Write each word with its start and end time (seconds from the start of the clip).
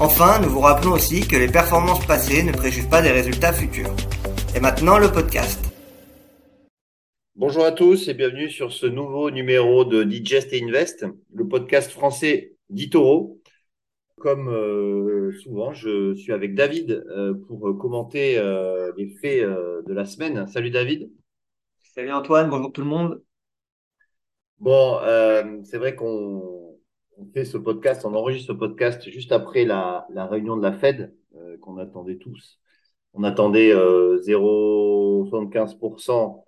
Enfin, 0.00 0.40
nous 0.40 0.48
vous 0.48 0.60
rappelons 0.60 0.92
aussi 0.92 1.26
que 1.26 1.34
les 1.34 1.48
performances 1.48 2.06
passées 2.06 2.44
ne 2.44 2.52
préjugent 2.52 2.88
pas 2.88 3.02
des 3.02 3.10
résultats 3.10 3.52
futurs. 3.52 3.90
Et 4.54 4.60
maintenant, 4.60 4.96
le 4.96 5.10
podcast. 5.10 5.58
Bonjour 7.34 7.64
à 7.64 7.72
tous 7.72 8.06
et 8.06 8.14
bienvenue 8.14 8.48
sur 8.48 8.72
ce 8.72 8.86
nouveau 8.86 9.32
numéro 9.32 9.84
de 9.84 10.04
Digest 10.04 10.52
et 10.52 10.62
Invest, 10.62 11.04
le 11.34 11.48
podcast 11.48 11.90
français 11.90 12.52
d'Itoro. 12.70 13.40
Comme 14.18 14.48
euh, 14.48 15.32
souvent, 15.42 15.72
je 15.72 16.14
suis 16.14 16.32
avec 16.32 16.54
David 16.54 17.04
euh, 17.10 17.34
pour 17.34 17.76
commenter 17.76 18.38
euh, 18.38 18.92
les 18.96 19.08
faits 19.08 19.42
de 19.42 19.92
la 19.92 20.04
semaine. 20.04 20.46
Salut 20.46 20.70
David. 20.70 21.10
Salut 21.82 22.12
Antoine, 22.12 22.48
bonjour 22.48 22.70
tout 22.70 22.82
le 22.82 22.86
monde. 22.86 23.20
Bon, 24.60 25.00
c'est 25.64 25.78
vrai 25.78 25.96
qu'on 25.96 26.77
fait 27.32 27.44
ce 27.44 27.58
podcast, 27.58 28.04
on 28.04 28.14
enregistre 28.14 28.52
ce 28.52 28.58
podcast 28.58 29.08
juste 29.10 29.32
après 29.32 29.64
la, 29.64 30.06
réunion 30.14 30.56
de 30.56 30.62
la 30.62 30.72
Fed 30.72 31.12
qu'on 31.60 31.78
attendait 31.78 32.16
tous. 32.16 32.60
On 33.14 33.24
attendait 33.24 33.74
0,75%, 33.74 36.44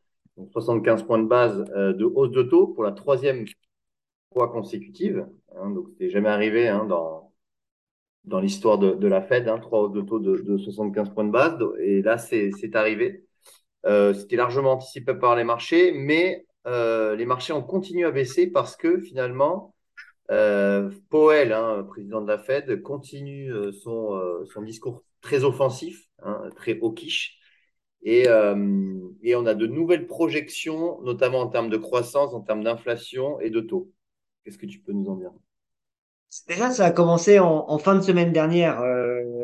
75 0.52 1.02
points 1.04 1.18
de 1.18 1.26
base 1.26 1.64
de 1.64 2.04
hausse 2.04 2.30
de 2.30 2.42
taux 2.42 2.66
pour 2.68 2.84
la 2.84 2.92
troisième 2.92 3.46
fois 4.32 4.48
consécutive. 4.48 5.26
Hein, 5.56 5.70
donc, 5.70 5.88
c'était 5.90 6.10
jamais 6.10 6.28
arrivé 6.28 6.68
hein, 6.68 6.84
dans, 6.86 7.32
l'histoire 8.40 8.78
de, 8.78 9.06
la 9.06 9.22
Fed, 9.22 9.48
hein, 9.48 9.58
trois 9.58 9.82
hausses 9.82 9.92
de 9.92 10.02
taux 10.02 10.20
de, 10.20 10.36
de 10.36 10.58
75 10.58 11.10
points 11.10 11.24
de 11.24 11.30
base. 11.30 11.58
Et 11.80 12.02
là, 12.02 12.18
c'est 12.18 12.74
arrivé. 12.74 13.24
Euh, 13.86 14.14
c'était 14.14 14.36
largement 14.36 14.72
anticipé 14.72 15.14
par 15.14 15.36
les 15.36 15.44
marchés, 15.44 15.92
mais 15.92 16.46
euh, 16.66 17.16
les 17.16 17.24
marchés 17.24 17.52
ont 17.52 17.62
continué 17.62 18.04
à 18.04 18.10
baisser 18.10 18.50
parce 18.50 18.76
que 18.76 19.00
finalement, 19.00 19.74
euh, 20.30 20.90
hein, 21.12 21.84
président 21.88 22.20
de 22.20 22.28
la 22.28 22.38
Fed, 22.38 22.82
continue 22.82 23.52
son, 23.72 24.44
son 24.52 24.62
discours 24.62 25.02
très 25.20 25.44
offensif, 25.44 26.08
hein, 26.22 26.50
très 26.56 26.78
hawkish. 26.80 27.38
Et, 28.02 28.26
et, 29.22 29.36
on 29.36 29.46
a 29.46 29.54
de 29.54 29.66
nouvelles 29.66 30.06
projections, 30.06 31.02
notamment 31.02 31.40
en 31.40 31.48
termes 31.48 31.68
de 31.68 31.76
croissance, 31.76 32.32
en 32.32 32.40
termes 32.40 32.64
d'inflation 32.64 33.40
et 33.40 33.50
de 33.50 33.60
taux. 33.60 33.92
Qu'est-ce 34.44 34.56
que 34.56 34.66
tu 34.66 34.80
peux 34.80 34.92
nous 34.92 35.10
en 35.10 35.16
dire? 35.16 35.32
Déjà, 36.46 36.70
ça 36.70 36.86
a 36.86 36.90
commencé 36.92 37.40
en, 37.40 37.78
fin 37.78 37.96
de 37.96 38.02
semaine 38.02 38.32
dernière, 38.32 38.80
euh, 38.80 38.99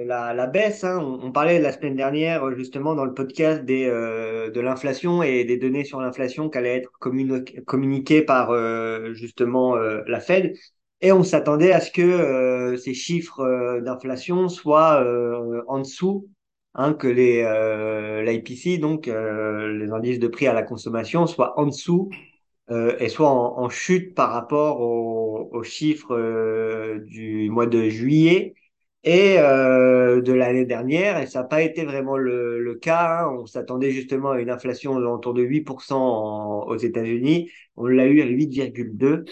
la, 0.06 0.46
baisse. 0.46 0.84
Hein, 0.84 0.98
on, 1.22 1.32
parlait 1.32 1.58
la 1.60 1.72
semaine 1.72 1.96
dernière, 1.96 2.54
justement, 2.54 2.94
dans 2.94 3.04
le 3.04 3.14
podcast 3.14 3.64
des, 3.64 3.86
euh, 3.86 4.50
de 4.50 4.60
l'inflation 4.60 5.22
et 5.22 5.44
des 5.44 5.56
données 5.58 5.84
sur 5.84 6.00
l'inflation 6.00 6.48
qui 6.48 6.58
allaient 6.58 6.76
être 6.76 6.92
communiquées 7.66 8.22
par, 8.22 8.50
euh, 8.50 9.12
justement, 9.14 9.76
euh, 9.76 10.02
la 10.06 10.20
Fed. 10.20 10.54
Et 11.00 11.12
on 11.12 11.22
s'attendait 11.22 11.72
à 11.72 11.80
ce 11.80 11.90
que 11.90 12.02
euh, 12.02 12.76
ces 12.76 12.94
chiffres 12.94 13.80
d'inflation 13.80 14.48
soient 14.48 15.04
en 15.68 15.78
dessous 15.80 16.28
hein, 16.74 16.94
que 16.94 17.08
l'IPC, 17.08 18.78
donc 18.78 19.06
les 19.06 19.92
indices 19.92 20.18
de 20.18 20.28
prix 20.28 20.46
à 20.46 20.54
la 20.54 20.62
consommation, 20.62 21.26
soient 21.26 21.58
en 21.60 21.66
dessous 21.66 22.08
euh, 22.70 22.96
et 22.98 23.08
soit 23.08 23.30
en, 23.30 23.68
chute 23.68 24.14
par 24.14 24.32
rapport 24.32 24.80
aux, 24.80 25.62
chiffres 25.62 26.16
euh, 26.16 26.98
du 27.06 27.48
mois 27.48 27.66
de 27.66 27.88
juillet 27.88 28.54
et 29.06 29.38
euh, 29.38 30.20
de 30.20 30.32
l'année 30.32 30.66
dernière. 30.66 31.18
Et 31.18 31.26
ça 31.26 31.40
n'a 31.42 31.44
pas 31.46 31.62
été 31.62 31.84
vraiment 31.84 32.16
le, 32.18 32.60
le 32.60 32.74
cas. 32.74 33.22
Hein. 33.22 33.36
On 33.40 33.46
s'attendait 33.46 33.92
justement 33.92 34.32
à 34.32 34.40
une 34.40 34.50
inflation 34.50 34.94
autour 34.96 35.32
de 35.32 35.42
8% 35.42 35.94
aux 36.66 36.76
États-Unis. 36.76 37.50
On 37.76 37.86
l'a 37.86 38.06
eu 38.06 38.20
à 38.20 38.26
8,2%. 38.26 39.24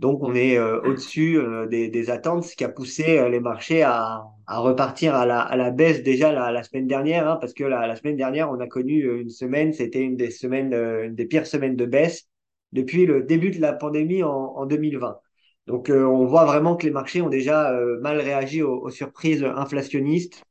Donc 0.00 0.22
on 0.22 0.34
est 0.34 0.56
euh, 0.58 0.80
au-dessus 0.80 1.38
euh, 1.38 1.66
des, 1.66 1.88
des, 1.88 2.10
attentes, 2.10 2.44
ce 2.44 2.56
qui 2.56 2.64
a 2.64 2.70
poussé 2.70 3.28
les 3.28 3.38
marchés 3.38 3.82
à, 3.82 4.24
à 4.46 4.58
repartir 4.58 5.14
à 5.14 5.26
la, 5.26 5.40
à 5.40 5.56
la, 5.56 5.70
baisse 5.70 6.02
déjà 6.02 6.32
la, 6.32 6.50
la 6.50 6.62
semaine 6.62 6.86
dernière, 6.86 7.28
hein, 7.28 7.36
parce 7.38 7.52
que 7.52 7.64
la, 7.64 7.86
la, 7.86 7.96
semaine 7.96 8.16
dernière 8.16 8.50
on 8.50 8.58
a 8.60 8.66
connu 8.66 9.20
une 9.20 9.28
semaine, 9.28 9.74
c'était 9.74 10.00
une 10.00 10.16
des 10.16 10.30
semaines, 10.30 10.72
une 10.72 11.14
des 11.14 11.26
pires 11.26 11.46
semaines 11.46 11.76
de 11.76 11.84
baisse 11.84 12.28
depuis 12.72 13.04
le 13.04 13.24
début 13.24 13.50
de 13.50 13.60
la 13.60 13.74
pandémie 13.74 14.22
en, 14.22 14.30
en 14.30 14.64
2020. 14.64 15.18
Donc 15.70 15.88
euh, 15.88 16.04
on 16.04 16.26
voit 16.26 16.44
vraiment 16.46 16.74
que 16.76 16.84
les 16.84 16.90
marchés 16.90 17.22
ont 17.22 17.28
déjà 17.28 17.70
euh, 17.72 18.00
mal 18.00 18.20
réagi 18.20 18.60
aux, 18.62 18.90
surprises 18.90 19.44
inflationnistes. 19.44 20.42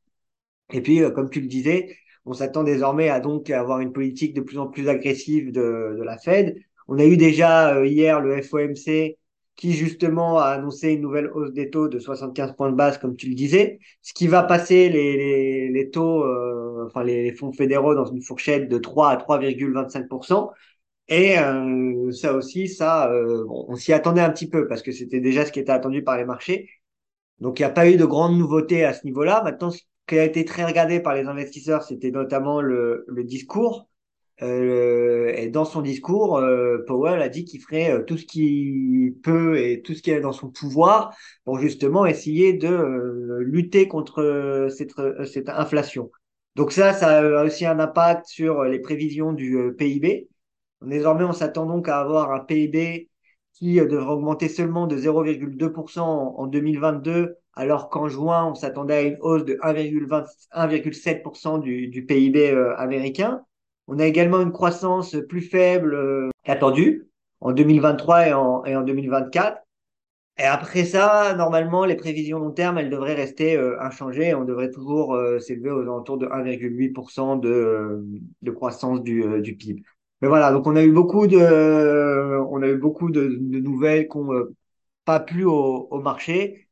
Et 0.71 0.81
puis, 0.81 1.03
euh, 1.03 1.11
comme 1.11 1.29
tu 1.29 1.41
le 1.41 1.47
disais, 1.47 1.97
on 2.25 2.33
s'attend 2.33 2.63
désormais 2.63 3.09
à 3.09 3.19
donc 3.19 3.49
avoir 3.49 3.81
une 3.81 3.91
politique 3.91 4.33
de 4.33 4.41
plus 4.41 4.59
en 4.59 4.67
plus 4.67 4.87
agressive 4.87 5.51
de, 5.51 5.99
la 6.03 6.17
Fed. 6.17 6.55
On 6.87 6.99
a 6.99 7.05
eu 7.05 7.17
déjà 7.17 7.85
hier 7.85 8.21
le 8.21 8.41
FOMC 8.41 9.17
qui 9.57 9.73
justement 9.73 10.39
a 10.39 10.45
annoncé 10.51 10.91
une 10.91 11.01
nouvelle 11.01 11.29
hausse 11.33 11.51
des 11.51 11.69
taux 11.69 11.89
de 11.89 11.99
75 11.99 12.55
points 12.55 12.71
de 12.71 12.75
base, 12.77 12.97
comme 12.97 13.17
tu 13.17 13.27
le 13.27 13.35
disais, 13.35 13.79
ce 14.01 14.13
qui 14.13 14.27
va 14.27 14.43
passer 14.43 14.87
les, 14.87 15.89
taux, 15.91 16.23
enfin 16.85 17.03
les, 17.03 17.23
les 17.23 17.33
fonds 17.33 17.51
fédéraux 17.51 17.93
dans 17.93 18.05
une 18.05 18.21
fourchette 18.21 18.69
de 18.69 18.77
3 18.77 19.09
à 19.09 19.17
3,25%. 19.17 20.49
Et 21.09 21.37
euh, 21.39 22.11
ça 22.11 22.33
aussi, 22.33 22.67
ça, 22.67 23.11
euh, 23.11 23.45
on 23.49 23.75
s'y 23.75 23.93
attendait 23.93 24.21
un 24.21 24.29
petit 24.29 24.47
peu 24.47 24.67
parce 24.67 24.81
que 24.81 24.91
c'était 24.91 25.19
déjà 25.19 25.45
ce 25.45 25.51
qui 25.51 25.59
était 25.59 25.71
attendu 25.71 26.03
par 26.03 26.17
les 26.17 26.25
marchés. 26.25 26.69
Donc 27.39 27.59
il 27.59 27.63
n'y 27.63 27.67
a 27.67 27.71
pas 27.71 27.89
eu 27.89 27.97
de 27.97 28.05
grandes 28.05 28.37
nouveautés 28.37 28.85
à 28.85 28.93
ce 28.93 29.05
niveau-là. 29.05 29.41
Maintenant, 29.43 29.71
ce 29.71 29.81
qui 30.07 30.19
a 30.19 30.23
été 30.25 30.45
très 30.45 30.65
regardé 30.65 30.99
par 30.99 31.15
les 31.15 31.25
investisseurs, 31.25 31.83
c'était 31.83 32.11
notamment 32.11 32.61
le, 32.61 33.05
le 33.07 33.23
discours. 33.23 33.89
Euh, 34.41 35.33
et 35.35 35.49
dans 35.49 35.65
son 35.65 35.81
discours, 35.81 36.37
euh, 36.37 36.79
Powell 36.87 37.21
a 37.21 37.29
dit 37.29 37.43
qu'il 37.43 37.61
ferait 37.61 37.91
euh, 37.91 38.03
tout 38.03 38.17
ce 38.17 38.25
qu'il 38.25 39.13
peut 39.21 39.59
et 39.59 39.81
tout 39.81 39.93
ce 39.93 40.01
qui 40.01 40.11
est 40.11 40.21
dans 40.21 40.31
son 40.31 40.49
pouvoir 40.49 41.13
pour 41.43 41.59
justement 41.59 42.05
essayer 42.05 42.53
de 42.53 43.39
lutter 43.41 43.87
contre 43.87 44.67
cette, 44.75 44.93
cette 45.25 45.49
inflation. 45.49 46.09
Donc 46.55 46.71
ça, 46.71 46.93
ça 46.93 47.19
a 47.19 47.43
aussi 47.43 47.65
un 47.65 47.79
impact 47.79 48.27
sur 48.27 48.63
les 48.63 48.79
prévisions 48.79 49.33
du 49.33 49.73
PIB. 49.77 50.29
Désormais, 50.81 51.25
on 51.25 51.33
s'attend 51.33 51.65
donc 51.65 51.89
à 51.89 51.99
avoir 51.99 52.31
un 52.31 52.39
PIB 52.39 53.09
qui 53.53 53.79
euh, 53.79 53.85
devrait 53.85 54.13
augmenter 54.13 54.47
seulement 54.47 54.87
de 54.87 54.97
0,2% 54.97 55.99
en 56.01 56.47
2022, 56.47 57.35
alors 57.53 57.89
qu'en 57.89 58.07
juin, 58.07 58.45
on 58.45 58.55
s'attendait 58.55 58.93
à 58.95 59.01
une 59.01 59.17
hausse 59.21 59.45
de 59.45 59.55
1,7% 59.61 61.59
du, 61.59 62.05
PIB 62.05 62.51
euh, 62.51 62.75
américain. 62.77 63.43
On 63.87 63.99
a 63.99 64.05
également 64.05 64.41
une 64.41 64.51
croissance 64.51 65.15
plus 65.27 65.41
faible 65.41 65.95
euh, 65.95 66.29
qu'attendue 66.43 67.09
en 67.41 67.51
2023 67.51 68.27
et 68.27 68.33
en, 68.33 68.63
et 68.65 68.75
en 68.75 68.83
2024. 68.83 69.61
Et 70.37 70.43
après 70.43 70.85
ça, 70.85 71.33
normalement, 71.35 71.83
les 71.83 71.95
prévisions 71.95 72.39
long 72.39 72.51
terme, 72.51 72.77
elles 72.77 72.89
devraient 72.89 73.13
rester 73.13 73.57
inchangées. 73.81 74.33
On 74.33 74.45
devrait 74.45 74.71
toujours 74.71 75.17
s'élever 75.41 75.69
aux 75.69 75.81
alentours 75.81 76.17
de 76.17 76.27
1,8% 76.27 77.41
de, 77.41 78.51
croissance 78.51 79.03
du 79.03 79.57
PIB. 79.57 79.83
Mais 80.21 80.27
voilà, 80.27 80.51
donc 80.51 80.67
on 80.67 80.75
a 80.75 80.83
eu 80.83 80.91
beaucoup 80.91 81.27
de, 81.27 81.37
on 82.49 82.61
a 82.61 82.67
eu 82.67 82.77
beaucoup 82.77 83.09
de, 83.11 83.37
de 83.39 83.59
nouvelles 83.59 84.07
qui 84.09 84.17
n'ont 84.17 84.33
euh, 84.33 84.55
pas 85.05 85.19
plu 85.19 85.45
au, 85.45 85.87
au, 85.91 86.01
marché. 86.01 86.67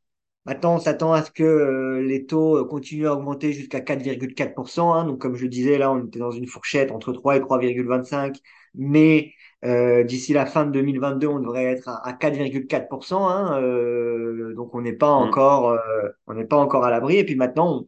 Maintenant, 0.46 0.76
on 0.76 0.78
s'attend 0.80 1.12
à 1.12 1.22
ce 1.22 1.30
que 1.30 1.42
euh, 1.44 2.02
les 2.02 2.26
taux 2.26 2.64
continuent 2.66 3.06
à 3.08 3.14
augmenter 3.14 3.52
jusqu'à 3.52 3.80
4,4%. 3.80 4.94
Hein. 4.94 5.04
Donc, 5.06 5.20
comme 5.20 5.36
je 5.36 5.46
disais, 5.46 5.78
là, 5.78 5.92
on 5.92 6.06
était 6.06 6.18
dans 6.18 6.30
une 6.30 6.46
fourchette 6.46 6.90
entre 6.90 7.12
3 7.12 7.36
et 7.36 7.40
3,25. 7.40 8.36
Mais 8.74 9.32
euh, 9.64 10.04
d'ici 10.04 10.32
la 10.32 10.46
fin 10.46 10.64
de 10.66 10.70
2022, 10.72 11.26
on 11.26 11.40
devrait 11.40 11.64
être 11.64 11.88
à, 11.88 12.12
4,4%. 12.12 13.28
Hein. 13.28 13.60
Euh, 13.62 14.54
donc, 14.54 14.74
on 14.74 14.80
n'est 14.80 14.92
pas 14.92 15.10
mmh. 15.12 15.28
encore, 15.28 15.70
euh, 15.70 16.08
on 16.26 16.34
n'est 16.34 16.44
pas 16.46 16.56
encore 16.56 16.84
à 16.84 16.90
l'abri. 16.90 17.16
Et 17.16 17.24
puis 17.24 17.34
maintenant, 17.36 17.86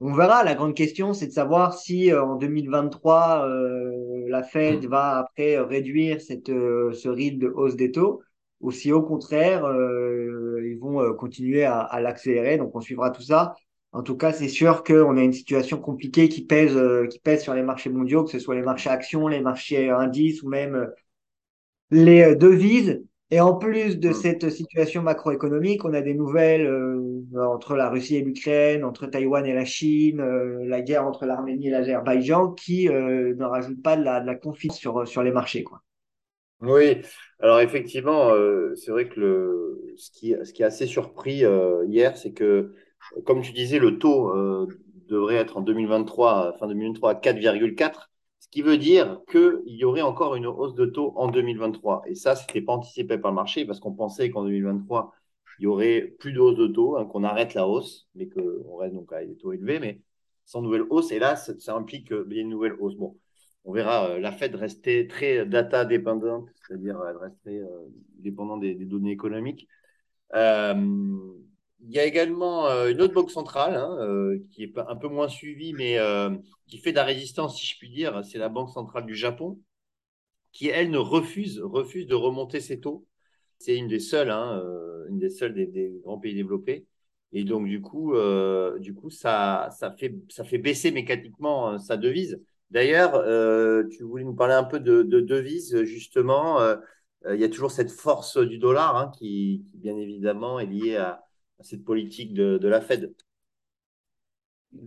on, 0.00 0.08
on, 0.08 0.14
verra. 0.14 0.44
La 0.44 0.54
grande 0.54 0.74
question, 0.74 1.12
c'est 1.12 1.26
de 1.26 1.32
savoir 1.32 1.74
si 1.74 2.14
en 2.14 2.36
2023 2.36 3.46
la 4.30 4.42
Fed 4.42 4.86
va 4.86 5.18
après 5.18 5.58
réduire 5.58 6.20
cette, 6.20 6.48
euh, 6.48 6.92
ce 6.92 7.08
rythme 7.08 7.38
de 7.38 7.48
hausse 7.48 7.76
des 7.76 7.92
taux 7.92 8.22
ou 8.60 8.70
si 8.70 8.92
au 8.92 9.02
contraire, 9.02 9.64
euh, 9.64 10.60
ils 10.64 10.78
vont 10.78 11.00
euh, 11.00 11.12
continuer 11.14 11.64
à, 11.64 12.00
l'accélérer. 12.00 12.58
Donc 12.58 12.74
on 12.76 12.80
suivra 12.80 13.10
tout 13.10 13.22
ça. 13.22 13.54
En 13.92 14.02
tout 14.02 14.16
cas, 14.16 14.32
c'est 14.32 14.48
sûr 14.48 14.84
qu'on 14.84 15.16
a 15.16 15.22
une 15.22 15.32
situation 15.32 15.78
compliquée 15.80 16.28
qui 16.28 16.44
pèse 16.44 16.78
sur 17.40 17.54
les 17.54 17.62
marchés 17.62 17.90
mondiaux, 17.90 18.24
que 18.24 18.30
ce 18.30 18.38
soit 18.38 18.54
les 18.54 18.62
marchés 18.62 18.90
actions, 18.90 19.28
les 19.28 19.40
marchés 19.40 19.90
indices 19.90 20.42
ou 20.42 20.48
même 20.48 20.90
les 21.90 22.36
devises. 22.36 23.02
Et 23.32 23.40
en 23.40 23.54
plus 23.56 23.98
de 23.98 24.12
Mm. 24.12 24.12
cette 24.12 24.50
situation 24.50 25.02
macroéconomique, 25.02 25.84
on 25.84 25.94
a 25.94 26.00
des 26.00 26.14
nouvelles 26.14 26.66
euh, 26.66 27.22
entre 27.36 27.76
la 27.76 27.88
Russie 27.88 28.16
et 28.16 28.22
l'Ukraine, 28.22 28.84
entre 28.84 29.06
Taïwan 29.06 29.46
et 29.46 29.54
la 29.54 29.64
Chine, 29.64 30.20
euh, 30.20 30.64
la 30.66 30.80
guerre 30.82 31.06
entre 31.06 31.26
l'Arménie 31.26 31.68
et 31.68 31.70
l'Azerbaïdjan, 31.70 32.52
qui 32.52 32.88
euh, 32.88 33.34
ne 33.36 33.44
rajoutent 33.44 33.82
pas 33.82 33.96
de 33.96 34.02
la, 34.04 34.20
de 34.20 34.26
la 34.26 34.34
confiance 34.36 34.76
sur, 34.78 35.06
sur 35.08 35.22
les 35.22 35.32
marchés, 35.32 35.64
quoi. 35.64 35.80
Oui, 36.60 37.00
alors 37.38 37.60
effectivement, 37.60 38.30
euh, 38.32 38.74
c'est 38.76 38.90
vrai 38.90 39.08
que 39.08 39.18
le, 39.18 39.94
ce 39.96 40.10
qui, 40.10 40.34
ce 40.44 40.52
qui 40.52 40.62
a 40.62 40.66
assez 40.66 40.86
surpris 40.86 41.42
euh, 41.44 41.86
hier, 41.86 42.18
c'est 42.18 42.32
que, 42.34 42.74
comme 43.24 43.40
tu 43.40 43.52
disais, 43.52 43.78
le 43.78 43.98
taux 43.98 44.28
euh, 44.36 44.66
devrait 45.08 45.36
être 45.36 45.56
en 45.56 45.62
2023, 45.62 46.56
fin 46.58 46.66
2023, 46.66 47.10
à 47.12 47.14
4,4, 47.14 48.09
ce 48.40 48.48
qui 48.48 48.62
veut 48.62 48.78
dire 48.78 49.20
qu'il 49.30 49.62
y 49.66 49.84
aurait 49.84 50.02
encore 50.02 50.34
une 50.34 50.46
hausse 50.46 50.74
de 50.74 50.86
taux 50.86 51.12
en 51.16 51.28
2023. 51.28 52.02
Et 52.06 52.14
ça, 52.14 52.34
c'était 52.36 52.62
pas 52.62 52.72
anticipé 52.72 53.18
par 53.18 53.30
le 53.30 53.36
marché 53.36 53.64
parce 53.64 53.80
qu'on 53.80 53.92
pensait 53.92 54.30
qu'en 54.30 54.44
2023, 54.44 55.12
il 55.60 55.64
y 55.64 55.66
aurait 55.66 56.02
plus 56.18 56.32
de 56.32 56.40
hausse 56.40 56.56
de 56.56 56.66
taux, 56.66 56.96
hein, 56.96 57.04
qu'on 57.06 57.22
arrête 57.22 57.54
la 57.54 57.68
hausse, 57.68 58.08
mais 58.14 58.28
qu'on 58.28 58.76
reste 58.76 58.94
donc 58.94 59.12
à 59.12 59.24
des 59.24 59.36
taux 59.36 59.52
élevés, 59.52 59.78
mais 59.78 60.00
sans 60.46 60.62
nouvelle 60.62 60.84
hausse. 60.90 61.12
Et 61.12 61.18
là, 61.18 61.36
ça, 61.36 61.76
implique 61.76 62.10
une 62.10 62.48
nouvelle 62.48 62.74
hausse. 62.80 62.96
Bon 62.96 63.16
on 63.64 63.72
verra 63.72 64.08
euh, 64.10 64.20
la 64.20 64.32
Fed 64.32 64.54
rester 64.54 65.06
très 65.06 65.46
data 65.46 65.84
dépendante, 65.84 66.48
c'est-à-dire 66.66 66.98
elle 67.08 67.16
resterait 67.16 67.58
euh, 67.58 67.88
dépendante 68.18 68.60
des, 68.60 68.74
des, 68.74 68.84
données 68.84 69.12
économiques. 69.12 69.68
Euh, 70.34 70.74
il 71.82 71.92
y 71.92 71.98
a 71.98 72.04
également 72.04 72.66
euh, 72.68 72.90
une 72.90 73.00
autre 73.00 73.14
banque 73.14 73.30
centrale 73.30 73.74
hein, 73.74 73.96
euh, 74.00 74.38
qui 74.50 74.64
est 74.64 74.78
un 74.78 74.96
peu 74.96 75.08
moins 75.08 75.28
suivie, 75.28 75.72
mais 75.72 75.98
euh, 75.98 76.30
qui 76.66 76.78
fait 76.78 76.92
de 76.92 76.96
la 76.96 77.04
résistance, 77.04 77.58
si 77.58 77.66
je 77.66 77.78
puis 77.78 77.90
dire. 77.90 78.22
C'est 78.24 78.38
la 78.38 78.48
Banque 78.48 78.70
centrale 78.70 79.06
du 79.06 79.14
Japon, 79.14 79.58
qui 80.52 80.68
elle 80.68 80.90
ne 80.90 80.98
refuse, 80.98 81.60
refuse 81.60 82.06
de 82.06 82.14
remonter 82.14 82.60
ses 82.60 82.80
taux. 82.80 83.06
C'est 83.58 83.76
une 83.76 83.88
des 83.88 84.00
seules, 84.00 84.30
hein, 84.30 84.62
une 85.08 85.18
des 85.18 85.30
seules 85.30 85.54
des, 85.54 86.00
grands 86.02 86.18
pays 86.18 86.34
développés. 86.34 86.86
Et 87.32 87.44
donc 87.44 87.66
du 87.66 87.80
coup, 87.80 88.14
du 88.78 88.94
coup, 88.94 89.10
ça, 89.10 89.68
ça 89.78 89.92
fait, 89.92 90.14
ça 90.30 90.44
fait 90.44 90.58
baisser 90.58 90.90
mécaniquement 90.92 91.78
sa 91.78 91.96
devise. 91.96 92.42
D'ailleurs, 92.70 93.12
tu 93.90 94.02
voulais 94.04 94.24
nous 94.24 94.34
parler 94.34 94.54
un 94.54 94.64
peu 94.64 94.80
de, 94.80 95.02
de 95.02 95.20
devises, 95.20 95.82
justement. 95.84 96.58
Il 97.28 97.38
y 97.38 97.44
a 97.44 97.48
toujours 97.48 97.70
cette 97.70 97.90
force 97.90 98.38
du 98.38 98.58
dollar 98.58 98.96
hein, 98.96 99.12
qui, 99.18 99.64
bien 99.74 99.96
évidemment, 99.96 100.58
est 100.58 100.66
liée 100.66 100.96
à, 100.96 101.22
à 101.60 101.62
cette 101.64 101.84
politique 101.84 102.34
de, 102.34 102.58
de, 102.58 102.68
la 102.68 102.80
Fed. 102.80 103.14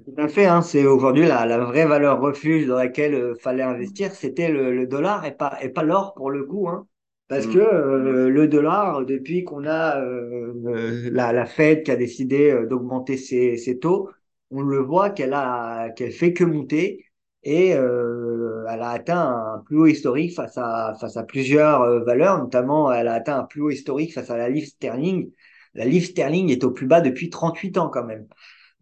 Tout 0.06 0.14
à 0.18 0.28
fait, 0.30 0.46
hein, 0.46 0.62
c'est 0.62 0.86
aujourd'hui 0.86 1.26
la, 1.28 1.46
la, 1.46 1.58
vraie 1.60 1.86
valeur 1.86 2.22
refuge 2.22 2.68
dans 2.68 2.78
laquelle 2.78 3.14
euh, 3.16 3.36
fallait 3.36 3.64
investir, 3.64 4.14
c'était 4.14 4.50
le, 4.50 4.74
le, 4.74 4.88
dollar 4.88 5.26
et 5.26 5.36
pas, 5.36 5.58
et 5.62 5.70
pas 5.70 5.84
l'or 5.84 6.14
pour 6.14 6.32
le 6.32 6.46
coup. 6.46 6.70
Hein, 6.70 6.88
parce 7.28 7.48
que 7.48 7.58
Mm. 7.58 7.60
euh, 7.60 8.30
le 8.30 8.48
dollar, 8.48 9.06
depuis 9.06 9.44
qu'on 9.44 9.66
a 9.66 10.00
euh, 10.02 11.10
la, 11.12 11.34
la 11.34 11.46
Fed 11.46 11.84
qui 11.84 11.92
a 11.92 11.96
décidé 11.98 12.50
euh, 12.52 12.66
d'augmenter 12.66 13.18
ses, 13.18 13.58
ses, 13.58 13.78
taux, 13.80 14.10
on 14.52 14.62
le 14.62 14.80
voit 14.80 15.10
qu'elle 15.10 15.34
a 15.34 15.90
qu'elle 15.92 16.12
fait 16.14 16.32
que 16.34 16.44
monter 16.46 17.06
et 17.44 17.74
euh, 17.76 18.66
elle 18.70 18.82
a 18.82 18.92
atteint 18.92 19.56
un 19.56 19.60
plus 19.66 19.78
haut 19.80 19.88
historique 19.88 20.34
face 20.34 20.58
à, 20.58 20.96
face 21.00 21.18
à 21.18 21.24
plusieurs 21.24 21.82
euh, 21.82 22.00
valeurs, 22.04 22.38
notamment 22.40 22.92
elle 22.92 23.08
a 23.10 23.14
atteint 23.16 23.40
un 23.40 23.44
plus 23.44 23.62
haut 23.62 23.70
historique 23.70 24.14
face 24.14 24.30
à 24.30 24.38
la 24.38 24.48
livre 24.50 24.68
sterling. 24.68 25.32
La 25.76 25.86
livre 25.86 26.06
sterling 26.06 26.50
est 26.52 26.64
au 26.64 26.72
plus 26.72 26.88
bas 26.88 27.02
depuis 27.02 27.30
38 27.30 27.78
ans 27.78 27.90
quand 27.90 28.04
même. 28.06 28.28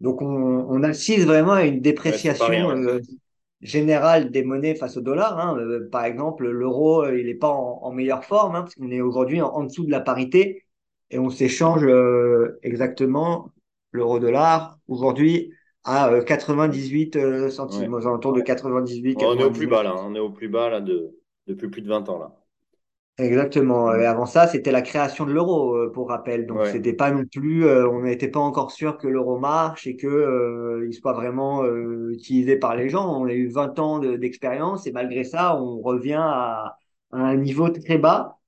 Donc 0.00 0.22
on, 0.22 0.26
on 0.26 0.82
assiste 0.82 1.26
vraiment 1.26 1.52
à 1.52 1.64
une 1.64 1.80
Ouais, 2.06 2.20
dépréciation 2.20 2.46
rien. 2.46 2.66
Ouais. 2.68 2.86
euh, 2.86 3.00
générale 3.60 4.30
des 4.30 4.42
monnaies 4.44 4.74
face 4.74 4.96
au 4.96 5.00
dollar. 5.00 5.38
Hein. 5.38 5.56
Euh, 5.58 5.88
par 5.90 6.04
exemple, 6.04 6.48
l'euro, 6.48 7.04
euh, 7.04 7.18
il 7.18 7.26
n'est 7.26 7.34
pas 7.34 7.48
en, 7.50 7.80
en, 7.82 7.92
meilleure 7.92 8.24
forme, 8.24 8.56
hein, 8.56 8.62
parce 8.62 8.74
qu'on 8.74 8.90
est 8.90 9.00
aujourd'hui 9.00 9.40
en, 9.40 9.48
en, 9.48 9.64
dessous 9.64 9.84
de 9.86 9.90
la 9.90 10.00
parité 10.00 10.64
et 11.10 11.18
on 11.18 11.30
s'échange 11.30 11.84
euh, 11.84 12.58
exactement 12.62 13.50
l'euro-dollar 13.92 14.78
aujourd'hui 14.88 15.52
à 15.84 16.08
euh, 16.10 16.22
98 16.22 17.16
euh, 17.16 17.50
centimes, 17.50 17.92
Ouais. 17.94 18.00
aux 18.02 18.06
alentours 18.06 18.32
de 18.32 18.40
98, 18.40 19.22
On 19.22 19.38
est 19.38 19.44
au 19.44 19.50
plus 19.50 19.66
99. 19.66 19.68
bas 19.68 19.82
là, 19.82 19.94
on 19.98 20.14
est 20.14 20.18
au 20.20 20.30
plus 20.30 20.48
bas 20.48 20.68
là 20.70 20.80
de, 20.80 21.16
depuis 21.46 21.68
plus 21.68 21.82
de 21.82 21.88
20 21.88 22.08
ans 22.08 22.18
là. 22.18 22.41
Exactement. 23.18 23.94
Et 23.94 24.06
Mm. 24.06 24.06
avant 24.06 24.24
ça, 24.26 24.48
c'était 24.48 24.72
la 24.72 24.80
création 24.82 25.26
de 25.26 25.32
l'euro, 25.32 25.76
euh, 25.76 25.92
pour 25.92 26.08
rappel. 26.08 26.46
Donc, 26.46 26.58
Ouais. 26.58 26.66
c'était 26.66 26.94
pas 26.94 27.10
non 27.10 27.24
plus, 27.26 27.64
euh, 27.66 27.86
on 27.88 28.02
n'était 28.02 28.28
pas 28.28 28.40
encore 28.40 28.70
sûr 28.72 28.96
que 28.96 29.06
l'euro 29.06 29.38
marche 29.38 29.86
et 29.86 29.96
que 29.96 30.06
euh, 30.06 30.86
il 30.88 30.94
soit 30.94 31.12
vraiment 31.12 31.62
euh, 31.62 32.10
utilisé 32.12 32.56
par 32.56 32.74
les 32.74 32.88
gens. 32.88 33.20
On 33.20 33.26
a 33.26 33.32
eu 33.34 33.48
20 33.48 33.78
ans 33.78 33.98
de- 33.98 34.16
d'expérience 34.16 34.86
et 34.86 34.92
malgré 34.92 35.24
ça, 35.24 35.56
on 35.60 35.80
revient 35.80 36.14
à, 36.18 36.76
à 37.12 37.16
un 37.18 37.36
niveau 37.36 37.68
très 37.68 37.98
bas. 37.98 38.38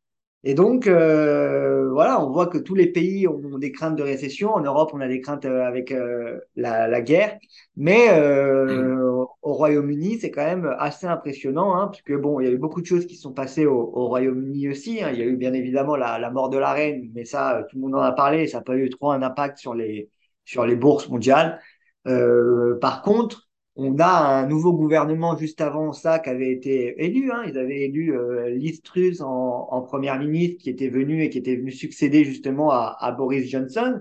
Et 0.45 0.55
donc, 0.55 0.87
euh, 0.87 1.91
voilà, 1.93 2.25
on 2.25 2.31
voit 2.33 2.47
que 2.49 2.59
tous 2.59 2.75
les 2.75 2.87
pays 2.93 3.27
ont 3.29 3.59
des 3.59 3.73
craintes 3.73 3.97
de 3.97 4.03
récession. 4.03 4.53
En 4.55 4.61
Europe, 4.61 4.91
on 4.95 5.01
a 5.01 5.09
des 5.09 5.21
craintes 5.21 5.45
avec 5.47 5.93
euh, 5.93 6.39
la, 6.57 6.89
la 6.89 7.01
guerre. 7.03 7.39
Mais 7.77 8.09
euh, 8.11 9.25
au 9.45 9.53
Royaume-Uni, 9.53 10.19
c'est 10.19 10.31
quand 10.31 10.45
même 10.45 10.75
assez 10.79 11.07
impressionnant, 11.07 11.77
hein, 11.77 11.93
bon, 12.19 12.41
il 12.41 12.47
y 12.47 12.49
a 12.49 12.53
eu 12.53 12.57
beaucoup 12.59 12.81
de 12.81 12.87
choses 12.87 13.07
qui 13.07 13.17
sont 13.17 13.33
passées 13.35 13.67
au, 13.67 13.79
au 13.95 14.09
Royaume-Uni 14.09 14.71
aussi. 14.71 15.03
hein. 15.03 15.11
Il 15.13 15.19
y 15.19 15.23
a 15.23 15.27
eu 15.27 15.37
bien 15.37 15.53
évidemment 15.53 15.97
la, 15.97 16.31
mort 16.31 16.49
de 16.49 16.57
la 16.57 16.73
reine, 16.73 17.11
mais 17.15 17.27
ça, 17.27 17.59
euh, 17.59 17.63
tout 17.69 17.77
le 17.77 17.83
monde 17.83 17.95
en 17.95 18.01
a 18.01 18.13
parlé. 18.13 18.47
Ça 18.47 18.59
n'a 18.59 18.65
pas 18.65 18.77
eu 18.77 18.89
trop 18.89 19.11
un 19.11 19.21
impact 19.23 19.59
sur 19.59 19.75
les, 19.75 20.09
sur 20.47 20.65
les 20.67 20.77
bourses 20.77 21.11
mondiales. 21.11 21.61
Euh, 22.07 22.79
par 22.81 23.03
contre, 23.03 23.49
on 23.77 23.99
a 23.99 24.07
un 24.07 24.47
nouveau 24.47 24.73
gouvernement 24.73 25.37
juste 25.37 25.61
avant 25.61 25.93
ça 25.93 26.19
qui 26.21 26.31
avait 26.31 26.51
été 26.51 27.05
élu. 27.05 27.31
Hein. 27.31 27.43
Ils 27.47 27.59
avaient 27.59 27.83
élu 27.83 28.17
euh, 28.17 28.49
Liz 28.49 28.81
Truss 28.83 29.21
en, 29.21 29.83
première 29.83 30.19
ministre 30.19 30.63
qui 30.63 30.71
était 30.71 30.89
venu 30.89 31.23
et 31.23 31.29
qui 31.29 31.37
était 31.39 31.57
venu 31.57 31.71
succéder 31.71 32.25
justement 32.25 32.71
à, 32.71 32.97
à 32.99 33.13
Boris 33.13 33.51
Johnson. 33.51 34.01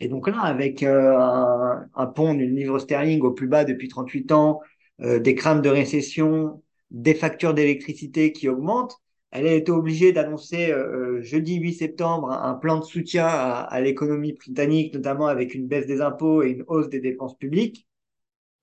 Et 0.00 0.08
donc 0.08 0.28
là, 0.28 0.40
avec 0.42 0.82
euh, 0.82 1.16
un, 1.18 1.86
un, 1.94 2.06
pont 2.06 2.34
d'une 2.34 2.54
livre 2.54 2.78
sterling 2.78 3.22
au 3.22 3.32
plus 3.32 3.48
bas 3.48 3.64
depuis 3.64 3.88
38 3.88 4.32
ans, 4.32 4.60
euh, 5.02 5.18
des 5.18 5.34
craintes 5.34 5.62
de 5.62 5.68
récession, 5.68 6.62
des 6.90 7.14
factures 7.14 7.54
d'électricité 7.54 8.32
qui 8.32 8.48
augmentent, 8.48 8.96
elle 9.30 9.46
a 9.46 9.52
été 9.52 9.72
obligée 9.72 10.12
d'annoncer 10.12 10.70
euh, 10.70 11.20
jeudi 11.20 11.56
8 11.56 11.74
septembre 11.74 12.30
un, 12.30 12.50
un, 12.52 12.54
plan 12.54 12.78
de 12.78 12.84
soutien 12.84 13.26
à, 13.26 13.60
à 13.60 13.80
l'économie 13.80 14.32
britannique, 14.32 14.94
notamment 14.94 15.26
avec 15.26 15.54
une 15.54 15.66
baisse 15.66 15.86
des 15.86 16.00
impôts 16.00 16.42
et 16.42 16.50
une 16.50 16.64
hausse 16.68 16.88
des 16.88 17.00
dépenses 17.00 17.36
publiques. 17.36 17.86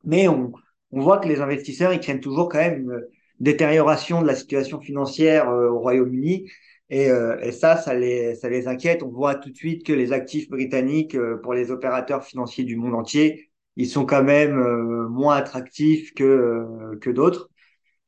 Mais 0.03 0.27
on, 0.27 0.53
on 0.91 1.01
voit 1.01 1.19
que 1.19 1.27
les 1.27 1.41
investisseurs, 1.41 1.93
ils 1.93 1.99
craignent 1.99 2.19
toujours 2.19 2.49
quand 2.49 2.59
même 2.59 2.81
une 2.81 3.07
détérioration 3.39 4.21
de 4.21 4.27
la 4.27 4.35
situation 4.35 4.79
financière 4.79 5.49
euh, 5.49 5.69
au 5.69 5.79
Royaume-Uni. 5.79 6.49
Et, 6.89 7.09
euh, 7.09 7.39
et, 7.41 7.51
ça, 7.51 7.77
ça 7.77 7.95
les, 7.95 8.35
ça 8.35 8.49
les 8.49 8.67
inquiète. 8.67 9.03
On 9.03 9.09
voit 9.09 9.35
tout 9.35 9.49
de 9.49 9.55
suite 9.55 9.85
que 9.85 9.93
les 9.93 10.13
actifs 10.13 10.49
britanniques, 10.49 11.15
euh, 11.15 11.37
pour 11.37 11.53
les 11.53 11.71
opérateurs 11.71 12.23
financiers 12.23 12.63
du 12.63 12.75
monde 12.75 12.93
entier, 12.93 13.49
ils 13.75 13.87
sont 13.87 14.05
quand 14.05 14.23
même 14.23 14.57
euh, 14.59 15.07
moins 15.09 15.35
attractifs 15.35 16.13
que, 16.13 16.23
euh, 16.23 16.97
que 16.99 17.09
d'autres. 17.09 17.49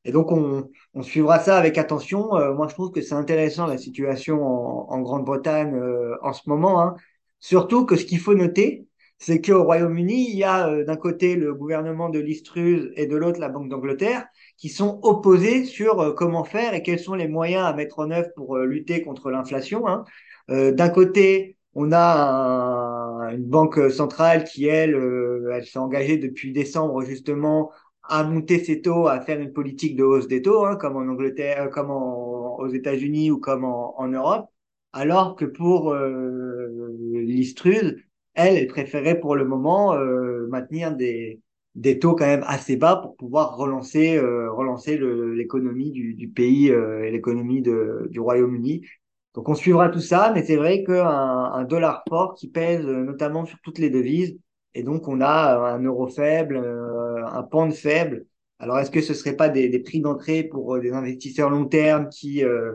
Et 0.05 0.11
donc, 0.11 0.31
on, 0.31 0.69
suivra 1.01 1.39
ça 1.39 1.57
avec 1.57 1.77
attention. 1.79 2.35
Euh, 2.35 2.53
moi, 2.53 2.67
je 2.67 2.75
trouve 2.75 2.91
que 2.91 3.01
c'est 3.01 3.15
intéressant 3.15 3.65
la 3.65 3.77
situation 3.77 4.43
en, 4.43 5.01
Grande-Bretagne 5.01 5.75
en 6.21 6.33
ce 6.33 6.47
moment. 6.47 6.81
Hein. 6.81 6.95
Surtout 7.39 7.85
que 7.85 7.95
ce 7.95 8.05
qu'il 8.05 8.19
faut 8.19 8.35
noter, 8.35 8.85
c'est 9.17 9.41
qu'au 9.41 9.63
Royaume-Uni, 9.63 10.29
il 10.29 10.37
y 10.37 10.43
a 10.43 10.83
d'un 10.83 10.95
côté 10.95 11.35
le 11.35 11.55
gouvernement 11.55 12.09
de 12.09 12.19
l'Istruse 12.19 12.91
et 12.95 13.07
de 13.07 13.15
l'autre 13.15 13.39
la 13.39 13.49
Banque 13.49 13.69
d'Angleterre 13.69 14.27
qui 14.57 14.69
sont 14.69 14.99
opposés 15.03 15.63
sur 15.65 16.13
comment 16.15 16.43
faire 16.43 16.75
et 16.75 16.83
quels 16.83 16.99
sont 16.99 17.15
les 17.15 17.27
moyens 17.27 17.65
à 17.65 17.73
mettre 17.73 17.99
en 17.99 18.11
œuvre 18.11 18.29
pour 18.35 18.57
lutter 18.57 19.01
contre 19.01 19.31
l'inflation. 19.31 19.87
Hein. 19.87 20.03
d'un 20.49 20.89
côté, 20.89 21.54
on 21.75 21.91
a 21.91 23.27
un, 23.27 23.29
une 23.35 23.45
banque 23.45 23.91
centrale 23.91 24.43
qui, 24.45 24.65
elle, 24.65 24.95
elle 25.53 25.65
s'est 25.65 25.79
engagée 25.79 26.17
depuis 26.17 26.51
décembre 26.51 27.03
justement 27.03 27.71
à 28.07 28.23
monter 28.23 28.63
ses 28.63 28.81
taux, 28.81 29.07
à 29.07 29.19
faire 29.21 29.39
une 29.39 29.53
politique 29.53 29.95
de 29.95 30.03
hausse 30.03 30.27
des 30.27 30.41
taux, 30.41 30.65
hein, 30.65 30.75
comme 30.77 30.95
en 30.97 31.07
Angleterre, 31.11 31.69
comme 31.69 31.91
en, 31.91 32.57
aux 32.59 32.67
États-Unis 32.67 33.31
ou 33.31 33.39
comme 33.39 33.65
en, 33.65 34.07
Europe, 34.07 34.49
alors 34.93 35.35
que 35.35 35.45
pour 35.45 35.91
euh, 35.93 36.95
l'Istruse, 37.13 37.97
elle, 38.33 38.57
elle 38.57 38.67
préférait 38.67 39.19
pour 39.19 39.35
le 39.35 39.45
moment 39.45 39.95
euh, 39.95 40.47
maintenir 40.49 40.95
des, 40.95 41.41
des 41.75 41.99
taux 41.99 42.15
quand 42.15 42.25
même 42.25 42.43
assez 42.47 42.77
bas 42.77 42.97
pour 42.97 43.15
pouvoir 43.15 43.57
relancer, 43.57 44.17
euh, 44.17 44.51
relancer 44.51 44.97
l'économie 44.97 45.91
du, 45.91 46.13
du, 46.13 46.29
pays 46.29 46.71
euh, 46.71 47.03
et 47.03 47.11
l'économie 47.11 47.61
du 47.61 48.19
Royaume-Uni. 48.19 48.85
Donc 49.35 49.49
on 49.49 49.55
suivra 49.55 49.89
tout 49.89 49.99
ça, 50.01 50.31
mais 50.33 50.43
c'est 50.45 50.55
vrai 50.55 50.83
qu'un 50.83 51.05
un 51.07 51.63
dollar 51.65 52.03
fort 52.09 52.35
qui 52.35 52.47
pèse 52.49 52.85
notamment 52.85 53.45
sur 53.45 53.59
toutes 53.61 53.79
les 53.79 53.89
devises, 53.89 54.37
et 54.73 54.83
donc 54.83 55.07
on 55.07 55.21
a 55.21 55.57
un 55.73 55.79
euro 55.83 56.07
faible, 56.07 56.57
euh, 56.57 57.25
un 57.27 57.43
pound 57.43 57.73
faible. 57.73 58.25
Alors 58.59 58.79
est-ce 58.79 58.91
que 58.91 59.01
ce 59.01 59.13
serait 59.13 59.35
pas 59.35 59.49
des, 59.49 59.69
des 59.69 59.79
prix 59.79 59.99
d'entrée 60.01 60.43
pour 60.43 60.79
des 60.79 60.93
investisseurs 60.93 61.49
long 61.49 61.65
terme 61.65 62.09
qui 62.09 62.43
euh, 62.45 62.73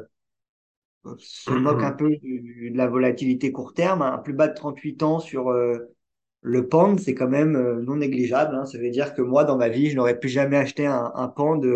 se 1.18 1.50
moquent 1.52 1.82
un 1.82 1.92
peu 1.92 2.10
du, 2.16 2.70
de 2.72 2.76
la 2.76 2.86
volatilité 2.86 3.52
court 3.52 3.74
terme? 3.74 4.02
Un 4.02 4.18
plus 4.18 4.32
bas 4.34 4.48
de 4.48 4.54
38 4.54 5.02
ans 5.02 5.18
sur 5.20 5.50
euh, 5.50 5.94
le 6.42 6.68
pound, 6.68 6.98
c'est 7.00 7.14
quand 7.14 7.28
même 7.28 7.56
euh, 7.56 7.82
non 7.82 7.96
négligeable. 7.96 8.54
Hein. 8.54 8.66
Ça 8.66 8.78
veut 8.78 8.90
dire 8.90 9.14
que 9.14 9.22
moi, 9.22 9.44
dans 9.44 9.56
ma 9.56 9.68
vie, 9.68 9.90
je 9.90 9.96
n'aurais 9.96 10.18
plus 10.18 10.28
jamais 10.28 10.56
acheté 10.56 10.86
un, 10.86 11.12
un 11.14 11.28
pound 11.28 11.66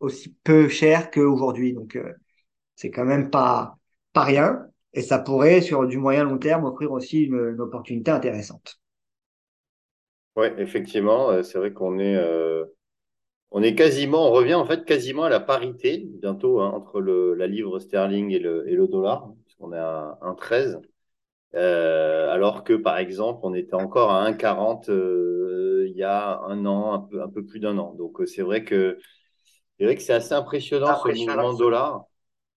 aussi 0.00 0.34
peu 0.44 0.68
cher 0.68 1.10
qu'aujourd'hui. 1.10 1.72
Donc 1.72 1.98
c'est 2.76 2.90
quand 2.90 3.04
même 3.04 3.30
pas 3.30 3.78
pas 4.14 4.24
rien 4.24 4.66
et 4.94 5.02
ça 5.02 5.18
pourrait, 5.20 5.60
sur 5.62 5.86
du 5.88 5.98
moyen 5.98 6.24
long 6.24 6.38
terme, 6.38 6.64
offrir 6.66 6.92
aussi 6.92 7.22
une, 7.24 7.34
une 7.54 7.60
opportunité 7.60 8.12
intéressante. 8.12 8.80
Oui, 10.36 10.48
effectivement, 10.58 11.30
euh, 11.30 11.42
c'est 11.42 11.58
vrai 11.58 11.72
qu'on 11.72 11.98
est, 12.00 12.16
euh, 12.16 12.64
on 13.52 13.62
est 13.62 13.74
quasiment, 13.76 14.28
on 14.28 14.32
revient 14.32 14.54
en 14.54 14.66
fait 14.66 14.84
quasiment 14.84 15.24
à 15.24 15.30
la 15.30 15.40
parité 15.40 16.04
bientôt 16.22 16.60
hein, 16.60 16.70
entre 16.70 17.00
le, 17.00 17.34
la 17.34 17.46
livre 17.48 17.78
sterling 17.80 18.30
et 18.32 18.40
le, 18.40 18.68
et 18.68 18.74
le 18.76 18.88
dollar, 18.88 19.32
puisqu'on 19.46 19.72
est 19.72 19.78
à 19.78 20.18
1,13. 20.22 20.80
Euh, 21.56 22.30
alors 22.32 22.64
que 22.64 22.74
par 22.74 22.98
exemple, 22.98 23.40
on 23.44 23.54
était 23.54 23.74
encore 23.74 24.12
à 24.12 24.24
1,40 24.26 24.90
euh, 24.90 25.86
il 25.88 25.96
y 25.96 26.04
a 26.04 26.40
un 26.42 26.66
an, 26.66 26.94
un 26.94 27.00
peu, 27.00 27.22
un 27.22 27.28
peu 27.30 27.44
plus 27.46 27.60
d'un 27.60 27.78
an. 27.78 27.94
Donc 27.94 28.22
c'est 28.26 28.42
vrai 28.42 28.64
que 28.64 28.98
c'est 29.78 29.84
vrai 29.86 29.96
que 29.96 30.02
c'est 30.02 30.14
assez 30.14 30.34
impressionnant, 30.34 30.94
ce 30.96 31.10
mouvement 31.10 31.54
dollar 31.54 32.06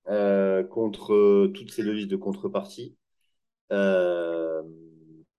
euh, 0.09 0.63
contre 0.63 1.47
toutes 1.53 1.71
ces 1.71 1.83
devises 1.83 2.07
de 2.07 2.15
contrepartie. 2.15 2.95
Euh, 3.71 4.61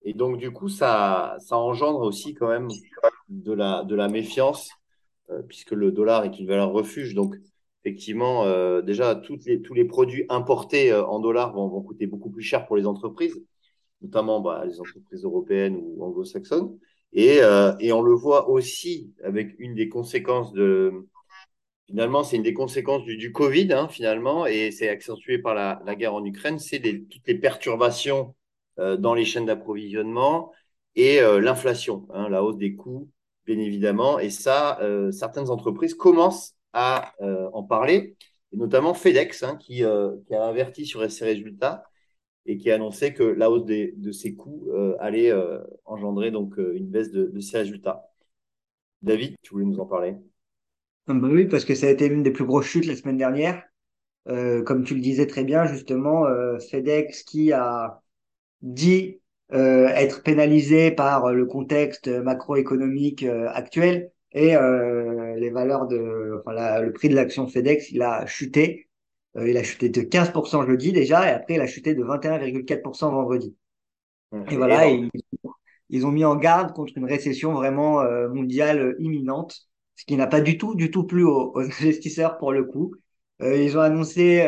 et 0.03 0.15
donc 0.15 0.39
du 0.39 0.51
coup, 0.51 0.69
ça, 0.69 1.37
ça 1.41 1.57
engendre 1.57 2.01
aussi 2.01 2.35
quand 2.35 2.49
même 2.49 2.69
de 3.29 3.53
la, 3.53 3.85
de 3.85 3.95
la 3.95 4.09
méfiance 4.09 4.71
euh, 5.31 5.43
puisque 5.43 5.73
le 5.73 5.93
dollar 5.93 6.25
est 6.25 6.39
une 6.39 6.47
valeur 6.47 6.73
refuge. 6.73 7.15
Donc, 7.15 7.37
effectivement, 7.85 8.45
euh, 8.45 8.81
déjà, 8.81 9.15
toutes 9.15 9.45
les, 9.45 9.61
tous 9.61 9.75
les 9.75 9.85
produits 9.85 10.25
importés 10.31 10.91
euh, 10.91 11.05
en 11.05 11.21
dollars 11.21 11.53
vont, 11.53 11.69
vont, 11.69 11.83
coûter 11.83 12.07
beaucoup 12.07 12.31
plus 12.31 12.43
cher 12.43 12.67
pour 12.67 12.77
les 12.77 12.87
entreprises, 12.87 13.39
notamment 14.01 14.41
bah, 14.41 14.65
les 14.65 14.81
entreprises 14.81 15.25
européennes 15.25 15.79
ou 15.83 16.03
anglo-saxonnes. 16.03 16.79
Et, 17.13 17.43
euh, 17.43 17.75
et, 17.79 17.93
on 17.93 18.01
le 18.01 18.15
voit 18.15 18.49
aussi 18.49 19.13
avec 19.23 19.55
une 19.59 19.75
des 19.75 19.89
conséquences 19.89 20.53
de. 20.53 20.93
Finalement, 21.89 22.23
c'est 22.23 22.37
une 22.37 22.43
des 22.43 22.55
conséquences 22.55 23.05
du, 23.05 23.17
du 23.17 23.33
Covid, 23.33 23.73
hein, 23.73 23.89
finalement, 23.89 24.47
et 24.47 24.71
c'est 24.71 24.89
accentué 24.89 25.39
par 25.39 25.55
la, 25.55 25.81
la, 25.87 25.95
guerre 25.97 26.15
en 26.15 26.25
Ukraine. 26.25 26.59
C'est 26.59 26.81
toutes 26.81 27.27
les 27.27 27.35
perturbations 27.35 28.35
euh, 28.79 28.97
dans 28.97 29.15
les 29.15 29.25
chaînes 29.25 29.47
d'approvisionnement 29.47 30.53
et 30.97 31.21
euh, 31.21 31.41
l'inflation, 31.41 32.07
hein, 32.13 32.29
la 32.29 32.45
hausse 32.45 32.59
des 32.59 32.75
coûts 32.77 33.11
bien 33.49 33.59
évidemment. 33.59 34.19
Et 34.19 34.31
ça, 34.31 34.79
euh, 34.83 35.11
certaines 35.11 35.51
entreprises 35.51 35.95
commencent 35.95 36.55
à 36.73 37.15
euh, 37.23 37.49
en 37.53 37.63
parler, 37.65 38.17
et 38.53 38.57
notamment 38.57 38.95
FedEx, 38.95 39.43
hein, 39.43 39.57
qui, 39.57 39.85
euh, 39.85 40.17
qui, 40.27 40.35
a 40.35 40.45
averti 40.47 40.87
sur 40.87 41.11
ses 41.11 41.25
résultats 41.25 41.85
et 42.47 42.59
qui 42.59 42.71
a 42.71 42.77
annoncé 42.77 43.15
que 43.15 43.23
la 43.23 43.51
hausse 43.51 43.65
des, 43.65 43.93
de 43.97 44.13
ses 44.13 44.35
coûts 44.35 44.69
euh, 44.71 44.97
allait 45.01 45.33
engendrer 45.85 46.31
donc 46.31 46.57
une 46.59 46.89
baisse 46.89 47.11
de, 47.11 47.27
de, 47.27 47.41
ses 47.41 47.59
résultats. 47.59 48.11
David, 49.03 49.37
tu 49.43 49.53
voulais 49.53 49.67
nous 49.67 49.81
en 49.81 49.87
parler? 49.87 50.17
Bah 51.15 51.29
Oui, 51.31 51.47
parce 51.47 51.65
que 51.65 51.75
ça 51.75 51.87
a 51.87 51.91
été 51.91 52.09
l'une 52.09 52.23
des 52.23 52.31
plus 52.31 52.45
grosses 52.45 52.67
chutes 52.67 52.87
la 52.87 52.97
semaine 52.97 53.19
dernière. 53.19 53.63
comme 54.27 54.85
tu 54.85 54.95
le 54.95 55.01
disais 55.01 55.27
très 55.27 55.45
bien, 55.45 55.67
justement, 55.67 56.27
FedEx 56.71 57.23
qui 57.23 57.53
a 57.53 58.03
dit 58.63 59.21
euh, 59.55 59.89
être 59.89 60.23
pénalisé 60.23 60.91
par 60.91 61.33
le 61.33 61.47
contexte 61.47 62.09
macroéconomique 62.09 63.23
euh, 63.23 63.49
actuel 63.49 64.13
et 64.33 64.55
euh, 64.55 65.37
les 65.37 65.49
valeurs 65.49 65.87
de, 65.87 66.39
enfin 66.39 66.53
la, 66.53 66.83
le 66.83 66.93
prix 66.93 67.09
de 67.09 67.15
l'action 67.15 67.49
FedEx, 67.49 67.91
il 67.91 68.03
a 68.03 68.27
chuté. 68.27 68.91
il 69.41 69.57
a 69.57 69.63
chuté 69.63 69.89
de 69.89 70.03
15% 70.03 70.67
jeudi 70.67 70.93
déjà 70.93 71.27
et 71.31 71.33
après 71.33 71.55
il 71.55 71.61
a 71.63 71.67
chuté 71.67 71.95
de 71.95 72.05
21,4% 72.05 73.11
vendredi. 73.11 73.57
Et 74.51 74.57
voilà, 74.57 74.87
ils, 74.87 75.09
ils, 75.89 76.05
ont 76.05 76.11
mis 76.11 76.27
en 76.27 76.37
garde 76.37 76.75
contre 76.75 76.93
une 76.99 77.07
récession 77.07 77.55
vraiment 77.55 78.03
mondiale 78.29 78.97
imminente, 78.99 79.71
ce 79.99 80.07
qui 80.07 80.17
n'a 80.17 80.27
pas 80.27 80.41
du 80.41 80.59
tout, 80.59 80.75
du 80.75 80.91
tout 80.91 81.05
plu 81.05 81.25
aux, 81.25 81.59
investisseurs 81.59 82.39
pour 82.39 82.53
le 82.53 82.65
coup. 82.65 82.95
ils 83.41 83.77
ont 83.77 83.81
annoncé 83.81 84.47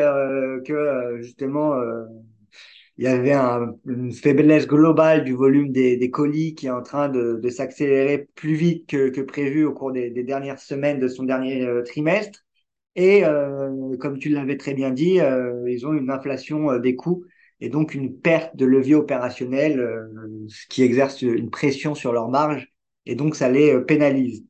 que 0.65 1.19
justement 1.21 1.75
il 2.97 3.05
y 3.05 3.07
avait 3.07 3.33
un, 3.33 3.75
une 3.87 4.11
faiblesse 4.11 4.67
globale 4.67 5.23
du 5.23 5.33
volume 5.33 5.71
des, 5.71 5.97
des, 5.97 6.11
colis 6.11 6.53
qui 6.55 6.67
est 6.67 6.71
en 6.71 6.83
train 6.83 7.09
de, 7.09 7.39
de 7.41 7.49
s'accélérer 7.49 8.27
plus 8.35 8.53
vite 8.53 8.87
que, 8.87 9.09
que, 9.09 9.21
prévu 9.21 9.65
au 9.65 9.73
cours 9.73 9.91
des, 9.91 10.11
des, 10.11 10.23
dernières 10.23 10.59
semaines 10.59 10.99
de 10.99 11.07
son 11.07 11.23
dernier 11.23 11.65
euh, 11.65 11.83
trimestre. 11.83 12.43
Et 12.95 13.25
euh, 13.25 13.97
comme 13.97 14.19
tu 14.19 14.29
l'avais 14.29 14.57
très 14.57 14.73
bien 14.73 14.91
dit, 14.91 15.19
euh, 15.19 15.63
ils 15.67 15.87
ont 15.87 15.93
une 15.93 16.11
inflation 16.11 16.71
euh, 16.71 16.79
des 16.79 16.95
coûts 16.95 17.23
et 17.59 17.69
donc 17.69 17.95
une 17.95 18.19
perte 18.19 18.55
de 18.55 18.65
levier 18.65 18.95
opérationnel, 18.95 19.79
euh, 19.79 20.45
ce 20.47 20.67
qui 20.67 20.83
exerce 20.83 21.21
une 21.21 21.49
pression 21.49 21.95
sur 21.95 22.11
leur 22.13 22.29
marge 22.29 22.71
et 23.05 23.15
donc 23.15 23.35
ça 23.35 23.49
les 23.49 23.79
pénalise. 23.81 24.45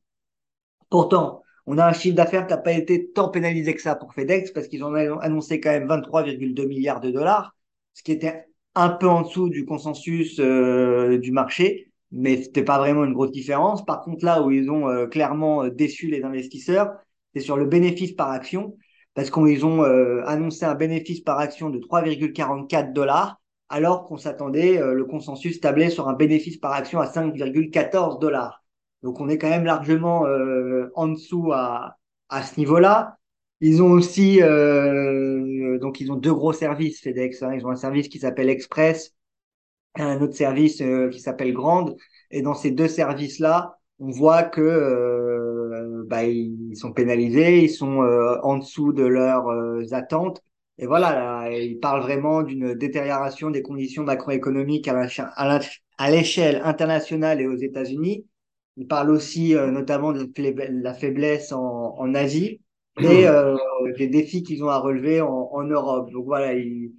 Pourtant, 0.92 1.42
on 1.64 1.78
a 1.78 1.86
un 1.86 1.94
chiffre 1.94 2.14
d'affaires 2.14 2.46
qui 2.46 2.52
n'a 2.52 2.58
pas 2.58 2.72
été 2.72 3.10
tant 3.12 3.30
pénalisé 3.30 3.74
que 3.74 3.80
ça 3.80 3.94
pour 3.94 4.12
FedEx 4.12 4.50
parce 4.50 4.68
qu'ils 4.68 4.84
ont 4.84 4.92
annoncé 5.20 5.58
quand 5.58 5.70
même 5.70 5.88
23,2 5.88 6.66
milliards 6.66 7.00
de 7.00 7.10
dollars 7.10 7.56
ce 7.94 8.02
qui 8.02 8.12
était 8.12 8.44
un 8.74 8.90
peu 8.90 9.08
en 9.08 9.22
dessous 9.22 9.48
du 9.48 9.64
consensus 9.64 10.38
euh, 10.38 11.16
du 11.16 11.32
marché, 11.32 11.90
mais 12.10 12.42
c'était 12.42 12.62
pas 12.62 12.76
vraiment 12.76 13.04
une 13.04 13.14
grosse 13.14 13.32
différence. 13.32 13.86
Par 13.86 14.02
contre, 14.02 14.22
là 14.22 14.42
où 14.42 14.50
ils 14.50 14.70
ont 14.70 14.86
euh, 14.86 15.06
clairement 15.06 15.64
euh, 15.64 15.70
déçu 15.70 16.08
les 16.08 16.24
investisseurs, 16.24 16.92
c'est 17.34 17.40
sur 17.40 17.56
le 17.56 17.64
bénéfice 17.64 18.12
par 18.12 18.30
action, 18.30 18.76
parce 19.14 19.30
qu'ils 19.30 19.64
ont 19.64 19.82
annoncé 20.26 20.66
un 20.66 20.74
bénéfice 20.74 21.20
par 21.20 21.38
action 21.38 21.70
de 21.70 21.78
3,44 21.78 22.92
dollars, 22.92 23.40
alors 23.70 24.06
qu'on 24.06 24.18
s'attendait, 24.18 24.78
le 24.78 25.04
consensus 25.06 25.58
tablait 25.60 25.88
sur 25.88 26.08
un 26.08 26.14
bénéfice 26.14 26.58
par 26.58 26.72
action 26.72 27.00
à 27.00 27.06
5,14 27.06 28.20
dollars. 28.20 28.61
Donc 29.02 29.20
on 29.20 29.28
est 29.28 29.38
quand 29.38 29.48
même 29.50 29.64
largement 29.64 30.26
en 30.94 31.08
dessous 31.08 31.52
à, 31.52 31.96
à 32.28 32.42
ce 32.42 32.58
niveau-là. 32.58 33.18
Ils 33.60 33.80
ont 33.82 33.90
aussi, 33.92 34.42
euh, 34.42 35.78
donc 35.78 36.00
ils 36.00 36.10
ont 36.10 36.16
deux 36.16 36.34
gros 36.34 36.52
services 36.52 37.00
FedEx. 37.00 37.42
Hein. 37.42 37.54
Ils 37.54 37.64
ont 37.64 37.70
un 37.70 37.76
service 37.76 38.08
qui 38.08 38.18
s'appelle 38.18 38.48
Express, 38.48 39.14
un 39.94 40.20
autre 40.20 40.34
service 40.34 40.80
euh, 40.80 41.08
qui 41.10 41.20
s'appelle 41.20 41.52
Grande. 41.52 41.96
Et 42.32 42.42
dans 42.42 42.54
ces 42.54 42.72
deux 42.72 42.88
services-là, 42.88 43.78
on 44.00 44.10
voit 44.10 44.42
que 44.42 44.60
euh, 44.60 46.04
bah, 46.08 46.24
ils 46.24 46.76
sont 46.76 46.92
pénalisés, 46.92 47.62
ils 47.64 47.70
sont 47.70 48.02
euh, 48.02 48.36
en 48.42 48.56
dessous 48.58 48.92
de 48.92 49.04
leurs 49.04 49.48
euh, 49.48 49.84
attentes. 49.92 50.42
Et 50.78 50.86
voilà, 50.86 51.14
là, 51.14 51.50
ils 51.52 51.78
parlent 51.78 52.02
vraiment 52.02 52.42
d'une 52.42 52.74
détérioration 52.74 53.50
des 53.50 53.62
conditions 53.62 54.02
macroéconomiques 54.02 54.88
à 54.88 56.10
l'échelle 56.10 56.62
internationale 56.64 57.40
et 57.40 57.46
aux 57.46 57.56
États-Unis. 57.56 58.26
Ils 58.76 58.86
parlent 58.86 59.10
aussi 59.10 59.54
euh, 59.54 59.70
notamment 59.70 60.12
de 60.12 60.28
la 60.82 60.94
faiblesse 60.94 61.52
en, 61.52 61.94
en 61.98 62.14
Asie 62.14 62.60
et 63.00 63.26
euh, 63.28 63.56
des 63.98 64.08
défis 64.08 64.42
qu'ils 64.42 64.64
ont 64.64 64.68
à 64.68 64.78
relever 64.78 65.20
en, 65.20 65.50
en 65.52 65.62
Europe. 65.64 66.10
Donc 66.12 66.24
voilà, 66.24 66.54
ils, 66.54 66.92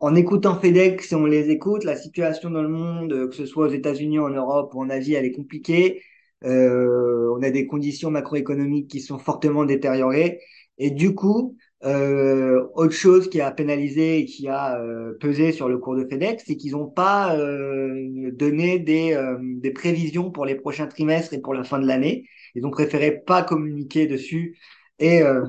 en 0.00 0.14
écoutant 0.14 0.58
FedEx, 0.58 1.08
si 1.08 1.14
on 1.14 1.24
les 1.26 1.50
écoute, 1.50 1.84
la 1.84 1.96
situation 1.96 2.50
dans 2.50 2.62
le 2.62 2.68
monde, 2.68 3.28
que 3.30 3.34
ce 3.34 3.46
soit 3.46 3.66
aux 3.68 3.70
États-Unis, 3.70 4.18
en 4.18 4.28
Europe 4.28 4.74
ou 4.74 4.82
en 4.82 4.90
Asie, 4.90 5.14
elle 5.14 5.24
est 5.24 5.32
compliquée. 5.32 6.02
Euh, 6.44 7.32
on 7.36 7.42
a 7.42 7.50
des 7.50 7.66
conditions 7.66 8.10
macroéconomiques 8.10 8.90
qui 8.90 9.00
sont 9.00 9.18
fortement 9.18 9.64
détériorées. 9.64 10.40
Et 10.78 10.90
du 10.90 11.14
coup, 11.14 11.56
euh, 11.84 12.66
autre 12.74 12.94
chose 12.94 13.28
qui 13.28 13.40
a 13.40 13.50
pénalisé 13.50 14.18
et 14.20 14.24
qui 14.24 14.48
a 14.48 14.80
euh, 14.80 15.14
pesé 15.20 15.52
sur 15.52 15.68
le 15.68 15.78
cours 15.78 15.94
de 15.96 16.04
FedEx, 16.04 16.42
c'est 16.46 16.56
qu'ils 16.56 16.72
n'ont 16.72 16.88
pas 16.88 17.36
euh, 17.36 18.30
donné 18.32 18.78
des, 18.78 19.12
euh, 19.12 19.36
des 19.40 19.70
prévisions 19.70 20.30
pour 20.30 20.46
les 20.46 20.54
prochains 20.54 20.86
trimestres 20.86 21.34
et 21.34 21.40
pour 21.40 21.54
la 21.54 21.64
fin 21.64 21.78
de 21.78 21.86
l'année. 21.86 22.26
Ils 22.54 22.64
ont 22.66 22.70
préféré 22.70 23.12
pas 23.12 23.42
communiquer 23.42 24.06
dessus 24.06 24.58
et, 24.98 25.22
euh, 25.22 25.44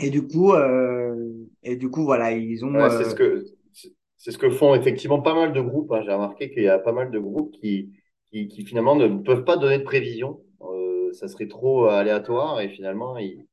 et 0.00 0.10
du 0.10 0.26
coup, 0.26 0.52
euh, 0.54 1.14
et 1.62 1.76
du 1.76 1.90
coup, 1.90 2.04
voilà, 2.04 2.32
ils 2.32 2.64
ont. 2.64 2.74
Ouais, 2.74 2.90
c'est 2.90 3.04
ce 3.04 3.14
que 3.14 3.44
c'est 4.16 4.32
ce 4.32 4.38
que 4.38 4.50
font 4.50 4.74
effectivement 4.74 5.20
pas 5.20 5.34
mal 5.34 5.52
de 5.52 5.60
groupes. 5.60 5.92
Hein. 5.92 6.02
J'ai 6.04 6.12
remarqué 6.12 6.50
qu'il 6.50 6.62
y 6.62 6.68
a 6.68 6.78
pas 6.78 6.92
mal 6.92 7.10
de 7.10 7.18
groupes 7.18 7.52
qui, 7.52 7.92
qui, 8.30 8.48
qui 8.48 8.64
finalement 8.64 8.96
ne 8.96 9.08
peuvent 9.22 9.44
pas 9.44 9.56
donner 9.56 9.78
de 9.78 9.84
prévision. 9.84 10.40
Euh, 10.62 11.12
ça 11.12 11.28
serait 11.28 11.48
trop 11.48 11.86
aléatoire 11.86 12.60
et 12.60 12.68
finalement 12.68 13.16
ils, 13.18 13.46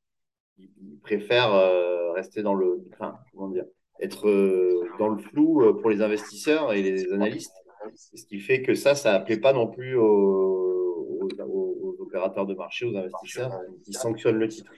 ils 0.57 0.99
préfèrent 1.03 1.53
euh, 1.53 2.11
rester 2.13 2.41
dans 2.43 2.53
le, 2.53 2.83
enfin, 2.93 3.17
comment 3.31 3.49
dire, 3.49 3.65
être 3.99 4.27
euh, 4.27 4.87
dans 4.99 5.09
le 5.09 5.17
flou 5.17 5.61
euh, 5.61 5.73
pour 5.73 5.89
les 5.89 6.01
investisseurs 6.01 6.73
et 6.73 6.81
les 6.81 7.11
analystes. 7.11 7.55
Ce 7.95 8.25
qui 8.25 8.39
fait 8.39 8.61
que 8.61 8.73
ça, 8.73 8.95
ça 8.95 9.19
plaît 9.19 9.39
pas 9.39 9.53
non 9.53 9.67
plus 9.67 9.95
aux, 9.95 10.03
aux, 10.05 11.27
aux 11.47 11.95
opérateurs 11.99 12.45
de 12.47 12.55
marché, 12.55 12.85
aux 12.85 12.97
investisseurs 12.97 13.51
qui 13.83 13.93
sanctionnent 13.93 14.39
le 14.39 14.47
titre. 14.47 14.71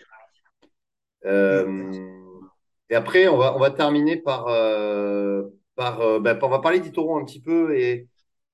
Euh, 1.26 1.92
et 2.90 2.96
après, 2.96 3.28
on 3.28 3.38
va, 3.38 3.56
on 3.56 3.60
va 3.60 3.72
terminer 3.72 4.18
par, 4.18 4.48
euh, 4.50 5.44
par, 5.76 6.20
ben, 6.20 6.38
on 6.42 6.50
va 6.50 6.60
parler 6.60 6.80
d'Itoro 6.80 7.18
un 7.18 7.24
petit 7.24 7.42
peu 7.42 7.78
et, 7.78 8.08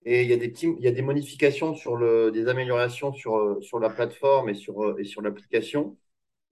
et 0.06 0.22
il 0.22 0.30
y 0.30 0.34
a 0.34 0.38
des 0.38 0.50
petits, 0.50 0.74
il 0.78 0.84
y 0.84 0.88
a 0.88 0.92
des 0.92 1.02
modifications 1.02 1.74
sur 1.74 1.96
le, 1.96 2.32
des 2.32 2.48
améliorations 2.48 3.12
sur, 3.14 3.58
sur 3.62 3.80
la 3.80 3.90
plateforme 3.90 4.50
et 4.50 4.56
sur, 4.56 5.00
et 5.00 5.04
sur 5.04 5.22
l'application. 5.22 5.98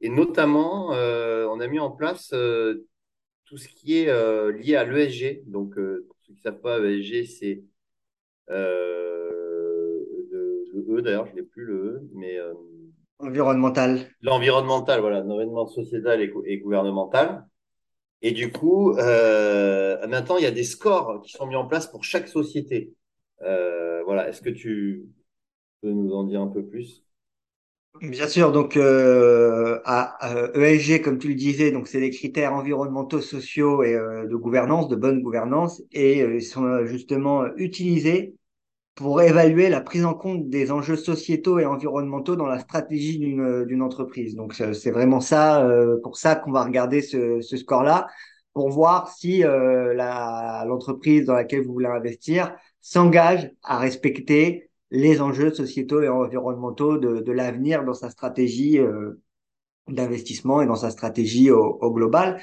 Et 0.02 0.10
notamment, 0.10 0.94
euh, 0.94 1.48
on 1.48 1.60
a 1.60 1.68
mis 1.68 1.80
en 1.80 1.92
place 1.92 2.34
euh, 2.34 2.88
tout 3.46 3.58
ce 3.58 3.68
qui 3.68 4.00
est 4.00 4.10
euh, 4.10 4.52
lié 4.52 4.76
à 4.76 4.84
l'ESG. 4.84 5.44
Donc, 5.46 5.76
pour 5.76 6.18
ceux 6.22 6.34
qui 6.34 6.40
ne 6.40 6.42
savent 6.42 6.62
pas, 6.62 6.80
ESG, 6.80 7.26
c'est 7.26 7.64
le, 8.50 10.08
le, 10.74 10.98
E, 10.98 11.02
d'ailleurs, 11.02 11.28
je 11.28 11.36
n'ai 11.36 11.44
plus 11.44 11.66
le 11.66 11.76
E, 11.76 12.10
mais 12.14 12.38
environnemental. 13.20 14.10
L'environnemental, 14.22 15.00
voilà, 15.02 15.22
l'environnement 15.22 15.68
sociétal 15.68 16.22
et, 16.22 16.34
et, 16.46 16.58
gouvernemental. 16.58 17.46
Et 18.22 18.32
du 18.32 18.52
coup, 18.52 18.94
euh, 18.98 20.06
maintenant, 20.08 20.38
il 20.38 20.44
y 20.44 20.48
a 20.48 20.52
des 20.52 20.64
scores 20.64 21.22
qui 21.22 21.32
sont 21.32 21.48
mis 21.48 21.56
en 21.56 21.66
place 21.66 21.88
pour 21.88 22.04
chaque 22.04 22.28
société. 22.28 22.94
Euh, 23.42 24.04
voilà. 24.04 24.30
Est-ce 24.30 24.42
que 24.42 24.50
tu 24.50 25.06
peux 25.82 25.90
nous 25.90 26.14
en 26.14 26.24
dire 26.24 26.42
un 26.42 26.48
peu 26.48 26.66
plus? 26.66 27.04
Bien 28.00 28.28
sûr, 28.28 28.52
donc 28.52 28.78
euh, 28.78 29.80
à, 29.86 30.16
à 30.26 30.58
ESG, 30.58 31.02
comme 31.02 31.20
tu 31.20 31.28
le 31.28 31.36
disais, 31.36 31.72
donc 31.72 31.88
c'est 31.88 32.00
des 32.00 32.10
critères 32.10 32.54
environnementaux, 32.54 33.22
sociaux 33.22 33.84
et 33.84 33.94
euh, 33.94 34.26
de 34.28 34.36
gouvernance, 34.36 34.88
de 34.88 34.96
bonne 34.96 35.22
gouvernance, 35.22 35.84
et 35.92 36.24
euh, 36.24 36.36
ils 36.38 36.42
sont 36.42 36.64
euh, 36.64 36.86
justement 36.86 37.46
utilisés 37.58 38.34
pour 38.96 39.22
évaluer 39.22 39.70
la 39.70 39.82
prise 39.82 40.06
en 40.06 40.14
compte 40.16 40.50
des 40.50 40.72
enjeux 40.72 40.98
sociétaux 40.98 41.60
et 41.60 41.66
environnementaux 41.66 42.36
dans 42.38 42.48
la 42.48 42.60
stratégie 42.60 43.20
d'une 43.20 43.66
d'une 43.66 43.82
entreprise. 43.84 44.36
Donc 44.36 44.54
c'est 44.56 44.92
vraiment 44.92 45.22
ça, 45.22 45.66
euh, 45.66 45.98
pour 46.04 46.18
ça 46.18 46.36
qu'on 46.36 46.52
va 46.52 46.64
regarder 46.66 47.02
ce, 47.02 47.42
ce 47.42 47.58
score-là, 47.58 48.08
pour 48.54 48.70
voir 48.70 49.10
si 49.10 49.44
euh, 49.46 49.94
l'entreprise 49.96 51.26
dans 51.26 51.36
laquelle 51.36 51.64
vous 51.66 51.74
voulez 51.74 51.88
investir 51.88 52.56
s'engage 52.82 53.52
à 53.64 53.78
respecter 53.80 54.71
les 54.92 55.22
enjeux 55.22 55.54
sociétaux 55.54 56.02
et 56.02 56.10
environnementaux 56.10 56.98
de, 56.98 57.20
de 57.20 57.32
l'avenir 57.32 57.84
dans 57.84 57.94
sa 57.94 58.10
stratégie 58.10 58.80
euh, 58.80 59.22
d'investissement 59.88 60.62
et 60.62 60.68
dans 60.68 60.76
sa 60.76 60.90
stratégie 60.92 61.52
au, 61.52 61.78
au 61.82 61.92
global. 61.92 62.42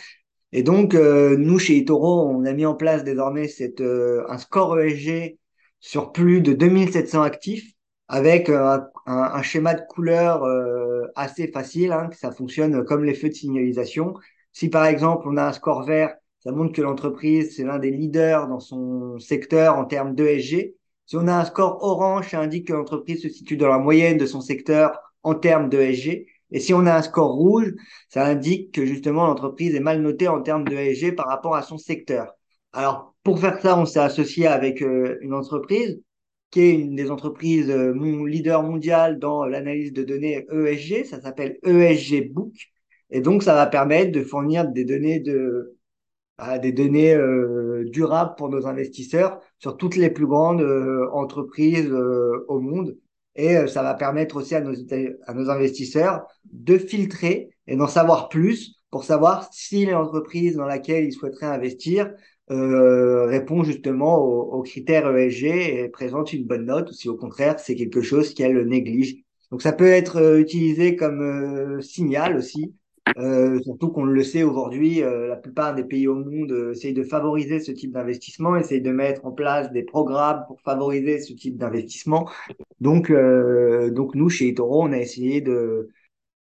Et 0.52 0.62
donc, 0.62 0.95
euh, 0.95 1.37
nous, 1.37 1.59
chez 1.59 1.78
eToro, 1.78 2.28
on 2.28 2.45
a 2.45 2.52
mis 2.52 2.67
en 2.67 2.75
place 2.75 3.05
désormais 3.05 3.49
cette, 3.49 3.81
euh, 3.81 4.25
un 4.28 4.38
score 4.38 4.81
ESG 4.81 5.38
sur 5.81 6.12
plus 6.12 6.40
de 6.40 6.52
2700 6.52 7.23
actifs 7.23 7.73
avec 8.09 8.49
un, 8.49 8.88
un, 9.07 9.17
un 9.35 9.43
schéma 9.43 9.75
de 9.75 9.83
couleur 9.88 10.45
euh, 10.45 11.07
assez 11.14 11.49
facile, 11.49 11.93
hein, 11.93 12.09
que 12.09 12.17
ça 12.17 12.33
fonctionne 12.33 12.85
comme 12.85 13.05
les 13.05 13.14
feux 13.14 13.28
de 13.28 13.35
signalisation. 13.35 14.14
Si 14.52 14.69
par 14.71 14.87
exemple, 14.87 15.26
on 15.28 15.37
a 15.37 15.45
un 15.45 15.52
score 15.52 15.85
vert, 15.85 16.14
ça 16.40 16.52
montre 16.52 16.73
que 16.73 16.81
l'entreprise, 16.83 17.55
c'est 17.57 17.64
l'un 17.64 17.78
des 17.78 17.90
leaders 17.90 18.49
dans 18.49 18.61
son 18.61 19.19
secteur 19.19 19.76
en 19.76 19.85
termes 19.85 20.14
d'ESG. 20.14 20.75
Si 21.09 21.17
on 21.17 21.27
a 21.27 21.33
un 21.33 21.47
score 21.47 21.83
orange, 21.83 22.29
ça 22.29 22.38
indique 22.38 22.69
que 22.69 22.75
l'entreprise 22.75 23.23
se 23.23 23.31
situe 23.31 23.57
dans 23.57 23.69
la 23.69 23.79
moyenne 23.79 24.19
de 24.19 24.27
son 24.27 24.43
secteur 24.43 25.00
en 25.23 25.35
termes 25.35 25.71
d'ESG. 25.71 26.27
Et 26.50 26.61
si 26.61 26.75
on 26.75 26.85
a 26.85 26.95
un 26.95 27.00
score 27.00 27.33
rouge, 27.33 27.73
ça 28.11 28.27
indique 28.27 28.75
que 28.75 28.85
justement 28.85 29.27
l'entreprise 29.27 29.75
est 29.75 29.81
mal 29.81 30.03
notée 30.03 30.29
en 30.29 30.43
termes 30.43 30.65
de 30.69 30.77
ESG 30.77 31.15
par 31.15 31.27
rapport 31.29 31.57
à 31.57 31.62
son 31.62 31.79
secteur. 31.79 32.35
Alors, 32.75 33.15
pour 33.23 33.41
faire 33.41 33.59
ça, 33.62 33.79
on 33.79 33.87
s'est 33.87 34.00
associé 34.00 34.49
avec 34.49 34.83
euh, 34.83 35.17
une 35.23 35.33
entreprise 35.33 35.99
qui 36.50 36.61
est 36.61 36.75
une 36.75 36.95
des 36.95 37.11
entreprises 37.11 37.71
euh, 37.71 37.95
leader 38.27 38.62
mondial 38.62 39.19
dans 39.19 39.47
l'analyse 39.47 39.95
de 39.95 40.03
données 40.03 40.47
ESG. 40.53 41.07
Ça 41.07 41.23
s'appelle 41.23 41.59
ESG 41.65 42.35
Book. 42.35 42.53
Et 43.09 43.23
donc, 43.23 43.43
ça 43.43 43.55
va 43.55 43.67
permettre 43.67 44.12
de 44.12 44.23
fournir 44.23 44.69
des 44.69 44.85
données 44.85 45.21
de, 45.21 45.77
à 46.38 46.59
des 46.59 46.73
données 46.73 47.14
euh, 47.14 47.85
durables 47.90 48.35
pour 48.37 48.49
nos 48.49 48.66
investisseurs 48.66 49.40
sur 49.59 49.76
toutes 49.76 49.97
les 49.97 50.11
plus 50.11 50.26
grandes 50.26 50.62
euh, 50.62 51.09
entreprises 51.12 51.90
euh, 51.90 52.45
au 52.49 52.61
monde. 52.61 52.97
Et 53.35 53.57
euh, 53.57 53.66
ça 53.66 53.83
va 53.83 53.95
permettre 53.95 54.37
aussi 54.37 54.54
à 54.54 54.61
nos, 54.61 54.75
à 55.26 55.35
nos 55.35 55.50
investisseurs 55.50 56.26
de 56.52 56.78
filtrer 56.78 57.50
et 57.66 57.76
d'en 57.76 57.87
savoir 57.88 58.28
plus 58.28 58.76
pour 58.90 59.04
savoir 59.04 59.49
si 59.52 59.85
l'entreprise 59.87 60.57
dans 60.57 60.64
laquelle 60.64 61.04
ils 61.04 61.12
souhaiteraient 61.12 61.47
investir 61.47 62.11
euh, 62.50 63.26
répond 63.26 63.62
justement 63.62 64.18
aux, 64.18 64.54
aux 64.54 64.62
critères 64.62 65.14
ESG 65.14 65.45
et 65.45 65.88
présente 65.88 66.33
une 66.33 66.47
bonne 66.47 66.64
note, 66.64 66.90
ou 66.90 66.95
si 66.95 67.09
au 67.09 67.16
contraire 67.16 67.61
c'est 67.61 67.75
quelque 67.75 68.00
chose 68.00 68.33
qu'elle 68.33 68.66
néglige. 68.66 69.16
Donc 69.50 69.61
ça 69.62 69.73
peut 69.73 69.88
être 69.88 70.16
euh, 70.16 70.40
utilisé 70.40 70.97
comme 70.97 71.80
signal 71.83 72.37
aussi 72.37 72.75
euh, 73.17 73.61
surtout 73.62 73.91
qu'on 73.91 74.05
le 74.05 74.23
sait 74.23 74.43
aujourd'hui, 74.43 75.03
euh, 75.03 75.29
la 75.29 75.37
plupart 75.37 75.75
des 75.75 75.85
pays 75.85 76.07
au 76.09 76.15
monde 76.15 76.53
euh, 76.53 76.73
essayent 76.73 76.95
de 76.95 77.03
favoriser 77.03 77.61
ce 77.61 77.73
type 77.73 77.93
d'investissement, 77.93 78.57
essayent 78.57 78.83
de 78.83 78.91
mettre 78.91 79.25
en 79.27 79.33
place 79.33 79.71
des 79.73 79.83
programmes 79.83 80.45
pour 80.47 80.61
favoriser 80.62 81.21
ce 81.21 81.33
type 81.33 81.57
d'investissement. 81.57 82.29
Donc, 82.81 83.11
euh, 83.11 83.91
donc 83.91 84.15
nous, 84.15 84.29
chez 84.29 84.49
eToro, 84.49 84.85
on 84.85 84.93
a 84.93 84.99
essayé 84.99 85.41
de, 85.41 85.88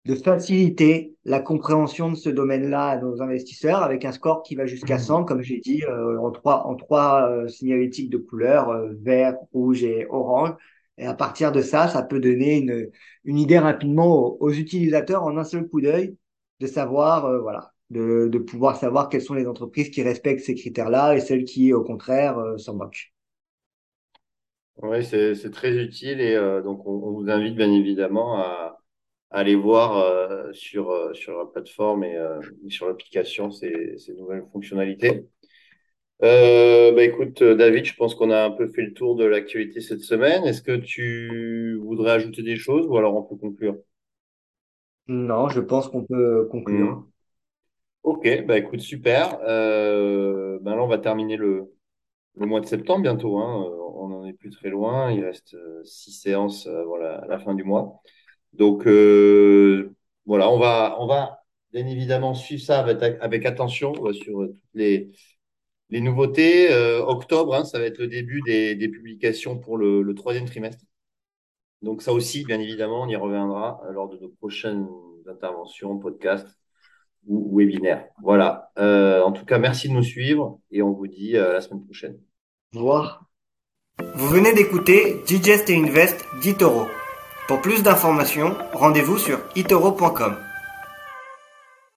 de 0.05 0.15
faciliter 0.15 1.15
la 1.25 1.39
compréhension 1.41 2.11
de 2.11 2.15
ce 2.15 2.29
domaine-là 2.29 2.87
à 2.87 2.97
nos 2.97 3.21
investisseurs 3.21 3.83
avec 3.83 4.05
un 4.05 4.11
score 4.13 4.41
qui 4.43 4.55
va 4.55 4.65
jusqu'à 4.65 4.99
100, 4.99 5.25
comme 5.25 5.41
j'ai 5.41 5.59
dit, 5.59 5.83
euh, 5.83 6.17
en 6.19 6.31
trois, 6.31 6.65
en 6.65 6.75
trois 6.75 7.29
euh, 7.29 7.47
signalétiques 7.47 8.09
de 8.09 8.17
couleurs, 8.17 8.69
euh, 8.69 8.93
vert, 9.01 9.35
rouge 9.53 9.83
et 9.83 10.07
orange. 10.09 10.51
Et 10.97 11.05
à 11.05 11.13
partir 11.13 11.51
de 11.51 11.61
ça, 11.61 11.87
ça 11.89 12.03
peut 12.03 12.19
donner 12.19 12.57
une, 12.57 12.89
une 13.25 13.37
idée 13.37 13.59
rapidement 13.59 14.07
aux, 14.07 14.37
aux 14.39 14.51
utilisateurs 14.51 15.23
en 15.23 15.37
un 15.37 15.43
seul 15.43 15.67
coup 15.67 15.81
d'œil 15.81 16.15
de 16.59 16.67
savoir, 16.67 17.25
euh, 17.25 17.39
voilà, 17.39 17.73
de, 17.89 18.27
de 18.31 18.37
pouvoir 18.39 18.77
savoir 18.77 19.09
quelles 19.09 19.21
sont 19.21 19.33
les 19.35 19.47
entreprises 19.47 19.89
qui 19.89 20.03
respectent 20.03 20.43
ces 20.45 20.55
critères-là 20.55 21.15
et 21.15 21.21
celles 21.21 21.45
qui, 21.45 21.73
au 21.73 21.83
contraire, 21.83 22.37
euh, 22.39 22.57
s'en 22.57 22.75
moquent. 22.75 23.13
Oui, 24.83 25.03
c'est 25.03 25.49
très 25.51 25.75
utile 25.83 26.21
et 26.21 26.35
euh, 26.35 26.61
donc 26.61 26.85
on, 26.85 26.99
vous 27.11 27.29
invite 27.29 27.55
bien 27.55 27.71
évidemment 27.71 28.37
à, 28.37 28.77
à 29.31 29.39
aller 29.39 29.55
voir 29.55 29.97
euh, 29.97 30.53
sur 30.53 30.91
euh, 30.91 31.13
sur 31.15 31.37
la 31.39 31.45
plateforme 31.45 32.03
et, 32.03 32.17
sur 32.69 32.87
l'application 32.87 33.51
ces, 33.51 33.97
ces 33.97 34.13
nouvelles 34.13 34.45
fonctionnalités. 34.51 35.27
Bah 36.21 37.03
écoute, 37.03 37.43
David, 37.43 37.85
je 37.85 37.95
pense 37.95 38.15
qu'on 38.15 38.31
a 38.31 38.43
un 38.45 38.51
peu 38.51 38.67
fait 38.67 38.81
le 38.83 38.93
tour 38.93 39.15
de 39.15 39.25
l'actualité 39.25 39.81
cette 39.81 40.01
semaine. 40.01 40.43
Est-ce 40.45 40.61
que 40.63 40.75
tu 40.77 41.75
voudrais 41.83 42.11
ajouter 42.11 42.43
des 42.43 42.55
choses 42.57 42.87
ou 42.87 42.97
alors 42.97 43.15
on 43.15 43.23
peut 43.23 43.35
conclure? 43.37 43.77
Non, 45.09 45.49
je 45.49 45.59
pense 45.61 45.89
qu'on 45.89 46.05
peut 46.05 46.47
conclure. 46.49 47.03
Mhm. 47.03 47.11
Ok, 48.03 48.27
bah 48.47 48.57
écoute, 48.57 48.79
super. 48.81 49.39
Euh, 49.43 50.59
ben 50.61 50.75
là, 50.75 50.83
on 50.83 50.87
va 50.87 50.97
terminer 50.97 51.35
le, 51.37 51.73
le 52.35 52.45
mois 52.47 52.61
de 52.61 52.67
septembre 52.67 53.03
bientôt. 53.03 53.39
Hein. 53.39 53.65
Euh, 53.65 53.77
On 53.95 54.09
n'en 54.09 54.25
est 54.25 54.33
plus 54.33 54.51
très 54.51 54.69
loin. 54.69 55.11
Il 55.11 55.23
reste 55.25 55.55
euh, 55.55 55.83
six 55.85 56.11
séances 56.13 56.67
euh, 56.67 56.83
voilà, 56.85 57.17
à 57.19 57.27
la 57.27 57.39
fin 57.39 57.55
du 57.55 57.63
mois. 57.63 58.01
Donc 58.53 58.87
euh, 58.87 59.95
voilà, 60.25 60.49
on 60.51 60.59
va, 60.59 60.97
on 60.99 61.07
va 61.07 61.39
bien 61.73 61.87
évidemment 61.87 62.33
suivre 62.35 62.63
ça 62.63 62.79
avec, 62.81 63.03
avec 63.21 63.45
attention 63.45 63.93
euh, 64.07 64.13
sur 64.13 64.43
euh, 64.43 64.47
toutes 64.49 64.59
les, 64.75 65.11
les 65.91 66.01
nouveautés. 66.01 66.71
Euh, 66.73 67.03
octobre, 67.05 67.55
hein, 67.55 67.65
ça 67.65 67.79
va 67.79 67.85
être 67.85 67.99
le 67.99 68.07
début 68.07 68.41
des, 68.43 68.75
des 68.75 68.89
publications 68.89 69.59
pour 69.59 69.77
le, 69.77 70.01
le 70.03 70.15
troisième 70.15 70.45
trimestre. 70.47 70.85
Donc 71.81 72.01
ça 72.01 72.11
aussi, 72.11 72.43
bien 72.43 72.59
évidemment, 72.59 73.03
on 73.03 73.07
y 73.07 73.15
reviendra 73.15 73.81
euh, 73.85 73.91
lors 73.91 74.09
de 74.09 74.17
nos 74.17 74.29
prochaines 74.29 74.87
interventions, 75.29 75.97
podcasts 75.97 76.59
ou 77.27 77.57
webinaires. 77.57 78.07
Voilà. 78.23 78.71
Euh, 78.77 79.21
en 79.21 79.31
tout 79.31 79.45
cas, 79.45 79.57
merci 79.57 79.89
de 79.89 79.93
nous 79.93 80.03
suivre 80.03 80.59
et 80.71 80.81
on 80.81 80.91
vous 80.91 81.07
dit 81.07 81.35
euh, 81.35 81.51
à 81.51 81.53
la 81.53 81.61
semaine 81.61 81.83
prochaine. 81.83 82.17
Au 82.75 82.79
revoir. 82.79 83.25
Vous 84.15 84.27
venez 84.27 84.53
d'écouter 84.53 85.21
Digest 85.25 85.69
et 85.69 85.75
Invest 85.75 86.25
d'Itoro. 86.41 86.87
Pour 87.47 87.61
plus 87.61 87.83
d'informations, 87.83 88.55
rendez-vous 88.73 89.17
sur 89.17 89.39
itoro.com. 89.55 90.46